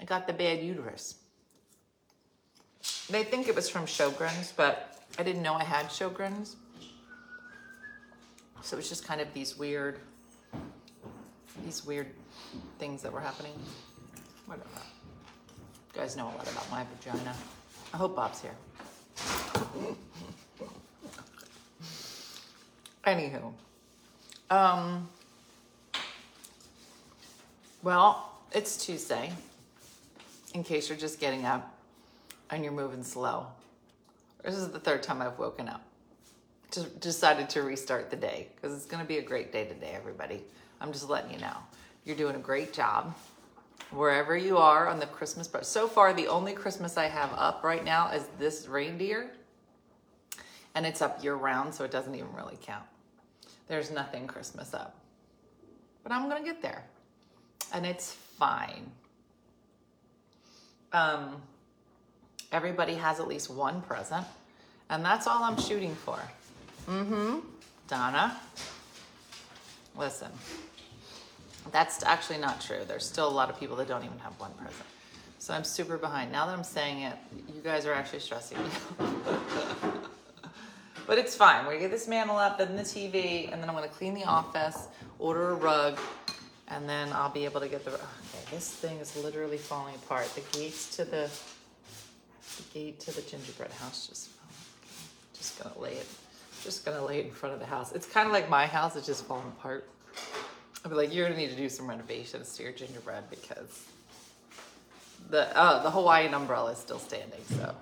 I 0.00 0.04
got 0.04 0.26
the 0.26 0.32
bad 0.32 0.60
uterus. 0.62 1.16
They 3.08 3.24
think 3.24 3.48
it 3.48 3.54
was 3.54 3.68
from 3.68 3.86
Sjogren's, 3.86 4.52
but 4.52 5.02
I 5.18 5.22
didn't 5.22 5.42
know 5.42 5.54
I 5.54 5.64
had 5.64 5.86
Sjogren's. 5.86 6.56
So 8.62 8.76
it 8.76 8.78
was 8.78 8.88
just 8.88 9.06
kind 9.06 9.20
of 9.20 9.32
these 9.32 9.58
weird, 9.58 9.98
these 11.64 11.84
weird 11.84 12.08
things 12.78 13.02
that 13.02 13.12
were 13.12 13.20
happening. 13.20 13.54
Whatever. 14.46 14.68
You 15.94 16.00
guys 16.00 16.16
know 16.16 16.26
a 16.26 16.34
lot 16.36 16.50
about 16.50 16.70
my 16.70 16.84
vagina. 16.84 17.34
I 17.92 17.96
hope 17.96 18.14
Bob's 18.14 18.40
here. 18.40 18.54
Anywho, 23.04 23.52
um, 24.50 25.08
well, 27.82 28.38
it's 28.52 28.76
Tuesday. 28.84 29.32
In 30.54 30.62
case 30.62 30.88
you're 30.88 30.98
just 30.98 31.18
getting 31.18 31.44
up 31.44 31.76
and 32.50 32.62
you're 32.62 32.72
moving 32.72 33.02
slow. 33.02 33.46
This 34.44 34.54
is 34.54 34.70
the 34.70 34.78
third 34.78 35.02
time 35.02 35.20
I've 35.20 35.38
woken 35.38 35.68
up. 35.68 35.82
Just 36.70 37.00
decided 37.00 37.48
to 37.50 37.62
restart 37.62 38.10
the 38.10 38.16
day 38.16 38.48
because 38.54 38.76
it's 38.76 38.86
going 38.86 39.02
to 39.02 39.08
be 39.08 39.18
a 39.18 39.22
great 39.22 39.52
day 39.52 39.64
today, 39.64 39.92
everybody. 39.94 40.42
I'm 40.80 40.92
just 40.92 41.08
letting 41.08 41.32
you 41.32 41.38
know. 41.38 41.56
You're 42.04 42.16
doing 42.16 42.36
a 42.36 42.40
great 42.40 42.72
job 42.72 43.14
wherever 43.90 44.36
you 44.36 44.56
are 44.58 44.88
on 44.88 44.98
the 44.98 45.06
Christmas. 45.06 45.48
But 45.48 45.66
so 45.66 45.88
far, 45.88 46.12
the 46.12 46.28
only 46.28 46.52
Christmas 46.52 46.96
I 46.96 47.06
have 47.06 47.32
up 47.34 47.62
right 47.64 47.84
now 47.84 48.10
is 48.10 48.24
this 48.38 48.66
reindeer, 48.68 49.30
and 50.74 50.86
it's 50.86 51.02
up 51.02 51.22
year 51.22 51.34
round, 51.34 51.74
so 51.74 51.84
it 51.84 51.90
doesn't 51.90 52.14
even 52.14 52.32
really 52.34 52.58
count. 52.62 52.84
There's 53.68 53.90
nothing 53.90 54.26
Christmas 54.26 54.74
up, 54.74 54.96
but 56.02 56.12
I'm 56.12 56.28
gonna 56.28 56.44
get 56.44 56.62
there, 56.62 56.84
and 57.72 57.86
it's 57.86 58.12
fine. 58.12 58.90
Um, 60.92 61.40
everybody 62.50 62.94
has 62.94 63.20
at 63.20 63.28
least 63.28 63.50
one 63.50 63.80
present, 63.82 64.26
and 64.88 65.04
that's 65.04 65.26
all 65.26 65.44
I'm 65.44 65.60
shooting 65.60 65.94
for. 65.94 66.18
Mm-hmm. 66.88 67.38
Donna, 67.86 68.36
listen. 69.96 70.30
That's 71.72 72.02
actually 72.04 72.38
not 72.38 72.60
true. 72.60 72.80
There's 72.86 73.06
still 73.06 73.28
a 73.28 73.30
lot 73.30 73.50
of 73.50 73.58
people 73.58 73.76
that 73.76 73.88
don't 73.88 74.04
even 74.04 74.18
have 74.18 74.32
one 74.40 74.52
present. 74.54 74.86
So 75.38 75.54
I'm 75.54 75.64
super 75.64 75.96
behind. 75.96 76.32
Now 76.32 76.46
that 76.46 76.56
I'm 76.56 76.64
saying 76.64 77.02
it, 77.02 77.16
you 77.54 77.60
guys 77.62 77.86
are 77.86 77.94
actually 77.94 78.20
stressing 78.20 78.58
me. 78.58 78.68
but 81.06 81.18
it's 81.18 81.34
fine. 81.34 81.66
We 81.66 81.78
get 81.78 81.90
this 81.90 82.06
mantle 82.06 82.36
up, 82.36 82.58
then 82.58 82.76
the 82.76 82.82
TV, 82.82 83.50
and 83.50 83.62
then 83.62 83.68
I'm 83.68 83.74
going 83.74 83.88
to 83.88 83.94
clean 83.94 84.14
the 84.14 84.24
office, 84.24 84.88
order 85.18 85.50
a 85.50 85.54
rug, 85.54 85.98
and 86.68 86.88
then 86.88 87.10
I'll 87.12 87.30
be 87.30 87.44
able 87.44 87.60
to 87.60 87.68
get 87.68 87.84
the. 87.84 87.92
Okay, 87.92 88.02
this 88.50 88.70
thing 88.70 88.98
is 88.98 89.16
literally 89.16 89.58
falling 89.58 89.94
apart. 89.94 90.26
The 90.34 90.42
gates 90.58 90.94
to 90.96 91.04
the, 91.04 91.30
the 92.56 92.62
gate 92.74 93.00
to 93.00 93.12
the 93.12 93.22
gingerbread 93.22 93.70
house 93.72 94.08
just 94.08 94.28
fell. 94.28 94.46
Okay, 94.82 95.38
just 95.38 95.62
gonna 95.62 95.78
lay 95.78 95.94
it. 95.94 96.06
Just 96.62 96.84
gonna 96.84 97.04
lay 97.04 97.20
it 97.20 97.26
in 97.26 97.32
front 97.32 97.54
of 97.54 97.60
the 97.60 97.66
house. 97.66 97.92
It's 97.92 98.06
kind 98.06 98.26
of 98.26 98.32
like 98.32 98.50
my 98.50 98.66
house. 98.66 98.94
It's 98.94 99.06
just 99.06 99.24
falling 99.24 99.48
apart. 99.58 99.88
I'll 100.84 100.90
be 100.90 100.96
like, 100.96 101.12
you're 101.14 101.28
gonna 101.28 101.38
need 101.38 101.50
to 101.50 101.56
do 101.56 101.68
some 101.68 101.86
renovations 101.86 102.56
to 102.56 102.62
your 102.62 102.72
gingerbread 102.72 103.24
because 103.28 103.86
the 105.28 105.56
uh, 105.56 105.82
the 105.82 105.90
Hawaiian 105.90 106.32
umbrella 106.32 106.72
is 106.72 106.78
still 106.78 106.98
standing. 106.98 107.40
So, 107.48 107.74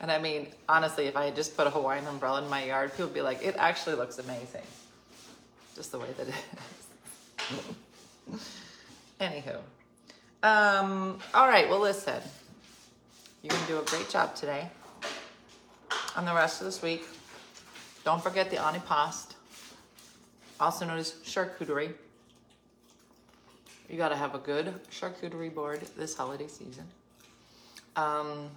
and 0.00 0.12
I 0.12 0.18
mean, 0.18 0.48
honestly, 0.68 1.06
if 1.06 1.16
I 1.16 1.24
had 1.24 1.34
just 1.34 1.56
put 1.56 1.66
a 1.66 1.70
Hawaiian 1.70 2.06
umbrella 2.06 2.42
in 2.42 2.48
my 2.48 2.64
yard, 2.64 2.92
people 2.92 3.06
would 3.06 3.14
be 3.14 3.22
like, 3.22 3.42
it 3.42 3.56
actually 3.58 3.96
looks 3.96 4.18
amazing, 4.18 4.62
just 5.74 5.90
the 5.90 5.98
way 5.98 6.08
that 6.18 6.28
it 6.28 6.34
is. 8.30 8.40
Anywho, 9.20 9.56
um, 10.42 11.18
all 11.34 11.48
right. 11.48 11.68
Well, 11.68 11.80
listen, 11.80 12.22
you're 13.42 13.52
gonna 13.52 13.66
do 13.66 13.78
a 13.80 13.84
great 13.84 14.08
job 14.08 14.36
today. 14.36 14.68
And 16.16 16.26
the 16.26 16.34
rest 16.34 16.60
of 16.60 16.66
this 16.66 16.80
week, 16.80 17.04
don't 18.04 18.22
forget 18.22 18.50
the 18.50 18.56
antipasto, 18.56 19.34
also 20.60 20.86
known 20.86 20.98
as 20.98 21.12
charcuterie. 21.24 21.92
You 23.88 23.96
got 23.96 24.08
to 24.08 24.16
have 24.16 24.34
a 24.34 24.38
good 24.38 24.74
charcuterie 24.90 25.54
board 25.54 25.80
this 25.96 26.16
holiday 26.16 26.48
season. 26.48 26.84
Um, 27.94 28.50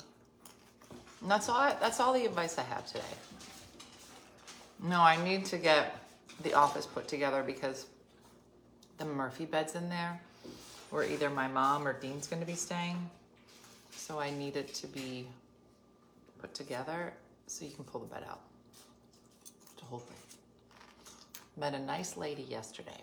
that's 1.28 1.50
all. 1.50 1.58
I, 1.58 1.76
that's 1.80 2.00
all 2.00 2.14
the 2.14 2.26
advice 2.26 2.58
I 2.58 2.64
have 2.64 2.86
today. 2.88 3.04
No, 4.82 5.02
I 5.02 5.22
need 5.24 5.46
to 5.46 5.58
get 5.58 5.98
the 6.42 6.54
office 6.54 6.86
put 6.86 7.08
together 7.08 7.44
because 7.44 7.86
the 8.98 9.06
Murphy 9.06 9.46
beds 9.46 9.76
in 9.76 9.90
there, 9.90 10.20
where 10.90 11.04
either 11.04 11.30
my 11.30 11.48
mom 11.48 11.88
or 11.88 11.94
Dean's 11.94 12.28
going 12.28 12.42
to 12.42 12.48
be 12.48 12.56
staying. 12.56 13.10
So 13.92 14.20
I 14.20 14.32
need 14.32 14.56
it 14.56 14.74
to 14.76 14.88
be 14.88 15.28
put 16.40 16.54
together 16.54 17.14
so 17.48 17.66
you 17.66 17.72
can 17.72 17.84
pull 17.84 18.02
the 18.02 18.08
bed 18.08 18.24
out. 18.28 18.40
The 19.78 19.86
whole 19.86 20.00
thing. 20.00 20.18
Met 21.58 21.74
a 21.74 21.80
nice 21.80 22.18
lady 22.18 22.44
yesterday 22.44 23.02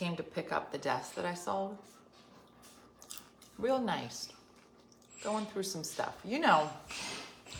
came 0.00 0.16
to 0.16 0.22
pick 0.22 0.50
up 0.50 0.72
the 0.72 0.78
desk 0.78 1.14
that 1.14 1.26
I 1.26 1.34
sold. 1.34 1.76
Real 3.58 3.78
nice. 3.78 4.30
Going 5.22 5.44
through 5.44 5.64
some 5.64 5.84
stuff. 5.84 6.18
You 6.24 6.38
know, 6.38 6.70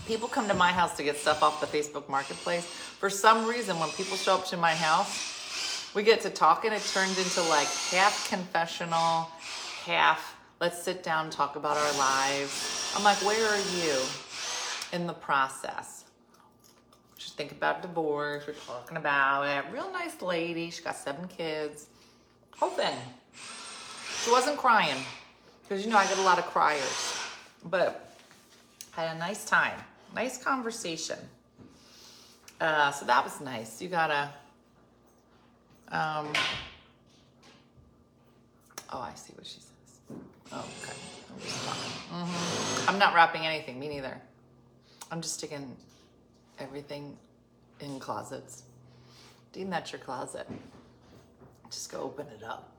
people 0.07 0.27
come 0.27 0.49
to 0.49 0.55
my 0.55 0.73
house 0.73 0.97
to 0.97 1.03
get 1.03 1.19
stuff 1.19 1.43
off 1.43 1.61
the 1.61 1.67
Facebook 1.67 2.09
Marketplace. 2.09 2.65
For 2.65 3.11
some 3.11 3.47
reason, 3.47 3.79
when 3.79 3.91
people 3.91 4.17
show 4.17 4.37
up 4.37 4.47
to 4.47 4.57
my 4.57 4.75
house, 4.75 5.93
we 5.95 6.03
get 6.03 6.23
to 6.23 6.31
talk 6.31 6.65
and 6.65 6.73
it 6.73 6.83
turns 6.95 7.19
into 7.19 7.47
like 7.51 7.69
half 7.91 8.27
confessional, 8.31 9.29
half 9.85 10.35
let's 10.61 10.83
sit 10.83 11.03
down 11.03 11.25
and 11.25 11.33
talk 11.33 11.57
about 11.57 11.77
our 11.77 11.99
lives. 11.99 12.95
I'm 12.97 13.05
like, 13.05 13.19
where 13.19 13.47
are 13.47 13.65
you 13.77 13.99
in 14.95 15.07
the 15.07 15.13
process? 15.13 16.05
Just 17.19 17.37
think 17.37 17.53
about 17.53 17.83
divorce. 17.83 18.45
We're 18.47 18.55
talking 18.55 18.97
about 18.97 19.43
it. 19.43 19.71
Real 19.71 19.93
nice 19.93 20.23
lady. 20.23 20.71
She 20.71 20.83
got 20.83 20.97
seven 20.97 21.29
kids 21.29 21.90
whole 22.61 22.71
thing. 22.71 22.97
She 24.23 24.31
wasn't 24.31 24.59
crying 24.59 25.03
because 25.63 25.85
you 25.85 25.91
know 25.91 25.97
I 25.97 26.07
get 26.07 26.19
a 26.19 26.23
lot 26.23 26.39
of 26.39 26.45
criers, 26.45 27.19
but 27.65 28.15
I 28.97 29.05
had 29.05 29.17
a 29.17 29.19
nice 29.19 29.45
time. 29.47 29.79
nice 30.15 30.43
conversation. 30.43 31.19
Uh, 32.61 32.91
so 32.91 33.07
that 33.07 33.25
was 33.25 33.41
nice. 33.41 33.81
You 33.81 33.89
gotta. 33.89 34.31
Um, 35.89 36.29
oh, 38.93 39.01
I 39.01 39.15
see 39.15 39.33
what 39.35 39.47
she 39.47 39.61
says. 39.61 40.19
Oh, 40.53 40.65
okay. 40.83 40.93
i'm 42.13 42.29
I'm 42.87 42.99
not 42.99 43.15
wrapping 43.15 43.47
anything. 43.47 43.81
Me 43.81 43.89
neither. 43.89 44.21
I'm 45.11 45.23
just 45.23 45.35
sticking 45.35 45.75
everything 46.59 47.17
in 47.81 47.99
closets. 47.99 48.65
Dean, 49.53 49.71
that's 49.71 49.91
your 49.91 50.01
closet. 50.01 50.47
Just 51.71 51.93
go 51.93 52.01
open 52.01 52.27
it 52.37 52.45
up. 52.45 52.73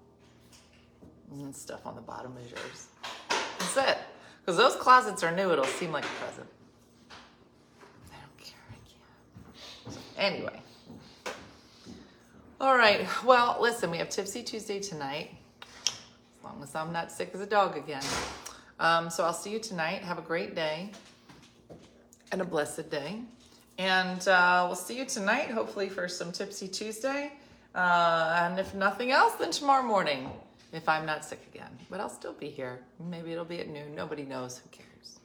And 1.32 1.56
stuff 1.56 1.86
on 1.86 1.96
the 1.96 2.02
bottom 2.02 2.36
is 2.44 2.52
yours. 2.52 2.88
That's 3.30 3.78
it. 3.78 3.98
Because 4.40 4.58
those 4.58 4.76
closets 4.76 5.24
are 5.24 5.34
new, 5.34 5.52
it'll 5.52 5.64
seem 5.64 5.92
like 5.92 6.04
a 6.04 6.08
present. 6.08 6.48
I 8.10 8.16
don't 8.20 8.38
care. 8.38 8.60
I 8.70 9.94
can't. 9.94 9.98
Anyway. 10.18 10.62
All 12.60 12.78
right. 12.78 13.08
Well, 13.24 13.58
listen, 13.62 13.90
we 13.92 13.98
have 13.98 14.10
Tipsy 14.10 14.44
Tuesday 14.44 14.80
tonight. 14.80 15.32
As 15.62 16.44
long 16.44 16.62
as 16.62 16.76
I'm 16.76 16.92
not 16.92 17.12
sick 17.12 17.32
as 17.34 17.40
a 17.40 17.46
dog 17.46 17.78
again. 17.78 18.04
Um, 18.80 19.10
so 19.10 19.24
I'll 19.24 19.34
see 19.34 19.52
you 19.52 19.60
tonight. 19.60 20.02
Have 20.02 20.18
a 20.18 20.24
great 20.24 20.54
day 20.54 20.92
and 22.32 22.42
a 22.42 22.46
blessed 22.46 22.90
day. 22.90 23.22
And 23.78 24.28
uh, 24.28 24.66
we'll 24.68 24.76
see 24.76 24.98
you 24.98 25.06
tonight, 25.06 25.50
hopefully, 25.50 25.88
for 25.88 26.08
some 26.08 26.32
Tipsy 26.32 26.68
Tuesday. 26.68 27.32
Uh, 27.74 28.36
and 28.44 28.60
if 28.60 28.74
nothing 28.74 29.12
else, 29.12 29.34
then 29.36 29.52
tomorrow 29.52 29.84
morning, 29.84 30.30
if 30.74 30.88
I'm 30.90 31.06
not 31.06 31.24
sick 31.24 31.42
again. 31.54 31.72
But 31.90 32.00
I'll 32.00 32.10
still 32.10 32.34
be 32.34 32.50
here. 32.50 32.80
Maybe 33.00 33.32
it'll 33.32 33.46
be 33.46 33.60
at 33.60 33.70
noon. 33.70 33.96
Nobody 33.96 34.24
knows. 34.24 34.58
Who 34.60 34.70
cares? 34.70 35.20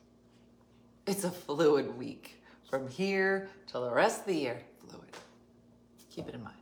It's 1.07 1.25
a 1.25 1.31
fluid 1.31 1.97
week. 1.97 2.43
From 2.71 2.89
here 2.89 3.49
till 3.69 3.83
the 3.85 3.95
rest 3.95 4.21
of 4.21 4.27
the 4.27 4.35
year, 4.35 4.61
fluid. 4.89 5.09
Keep 6.11 6.29
it 6.29 6.35
in 6.35 6.43
mind. 6.43 6.57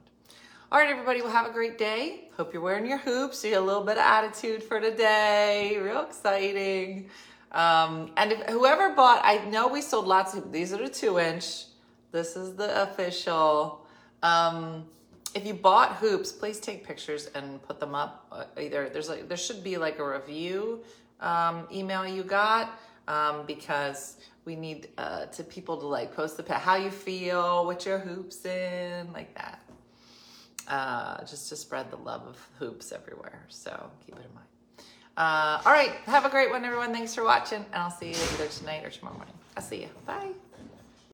All 0.70 0.78
right, 0.78 0.91
everybody, 0.91 1.22
well, 1.22 1.30
have 1.30 1.47
a 1.47 1.53
great 1.53 1.78
day. 1.78 2.28
Hope 2.37 2.53
you're 2.53 2.61
wearing 2.62 2.87
your 2.87 2.99
hoops. 2.99 3.45
You 3.45 3.51
get 3.51 3.62
a 3.62 3.64
little 3.64 3.85
bit 3.85 3.97
of 3.97 4.05
attitude 4.05 4.62
for 4.62 4.80
today. 4.80 5.78
Real 5.80 6.03
exciting. 6.03 7.09
Um, 7.53 8.11
and 8.16 8.32
if, 8.32 8.41
whoever 8.51 8.91
bought, 8.91 9.20
I 9.24 9.45
know 9.47 9.68
we 9.68 9.80
sold 9.80 10.07
lots 10.07 10.35
of, 10.35 10.51
these 10.51 10.72
are 10.72 10.78
the 10.78 10.89
two 10.89 11.18
inch. 11.18 11.66
This 12.11 12.37
is 12.37 12.55
the 12.55 12.82
official. 12.82 13.87
Um, 14.22 14.85
if 15.35 15.47
you 15.47 15.55
bought 15.55 15.97
hoops, 15.97 16.32
please 16.32 16.61
take 16.61 16.87
pictures 16.87 17.26
and 17.35 17.62
put 17.62 17.80
them 17.80 17.95
up. 17.95 18.26
Uh, 18.30 18.45
either 18.61 18.89
there's 18.89 19.09
like, 19.09 19.28
there 19.28 19.37
should 19.37 19.62
be 19.64 19.76
like 19.76 19.99
a 19.99 20.07
review 20.07 20.82
um, 21.20 21.66
email 21.72 22.07
you 22.07 22.22
got 22.22 22.78
um, 23.09 23.45
because 23.47 24.16
we 24.45 24.57
need 24.57 24.89
uh, 24.99 25.26
to 25.26 25.43
people 25.43 25.76
to 25.78 25.87
like 25.87 26.14
post 26.14 26.37
the 26.37 26.53
how 26.53 26.76
you 26.76 26.91
feel, 26.91 27.64
what 27.64 27.85
your 27.87 27.99
hoops 27.99 28.45
in, 28.45 29.12
like 29.12 29.35
that 29.35 29.64
uh, 30.68 31.24
just 31.24 31.49
to 31.49 31.57
spread 31.57 31.91
the 31.91 31.97
love 31.97 32.26
of 32.26 32.49
hoops 32.59 32.93
everywhere. 32.93 33.45
So 33.49 33.91
keep 34.05 34.16
it 34.16 34.24
in 34.24 34.35
mind. 34.35 34.47
Uh, 35.16 35.62
all 35.64 35.72
right, 35.72 35.93
have 36.07 36.24
a 36.24 36.30
great 36.30 36.51
one, 36.51 36.64
everyone. 36.64 36.93
Thanks 36.93 37.14
for 37.14 37.24
watching, 37.24 37.64
and 37.72 37.82
I'll 37.82 37.91
see 37.91 38.09
you 38.09 38.16
either 38.35 38.49
tonight 38.49 38.85
or 38.85 38.91
tomorrow 38.91 39.16
morning. 39.16 39.35
I'll 39.57 39.62
see 39.62 39.82
you. 39.82 39.89
Bye. 40.07 40.32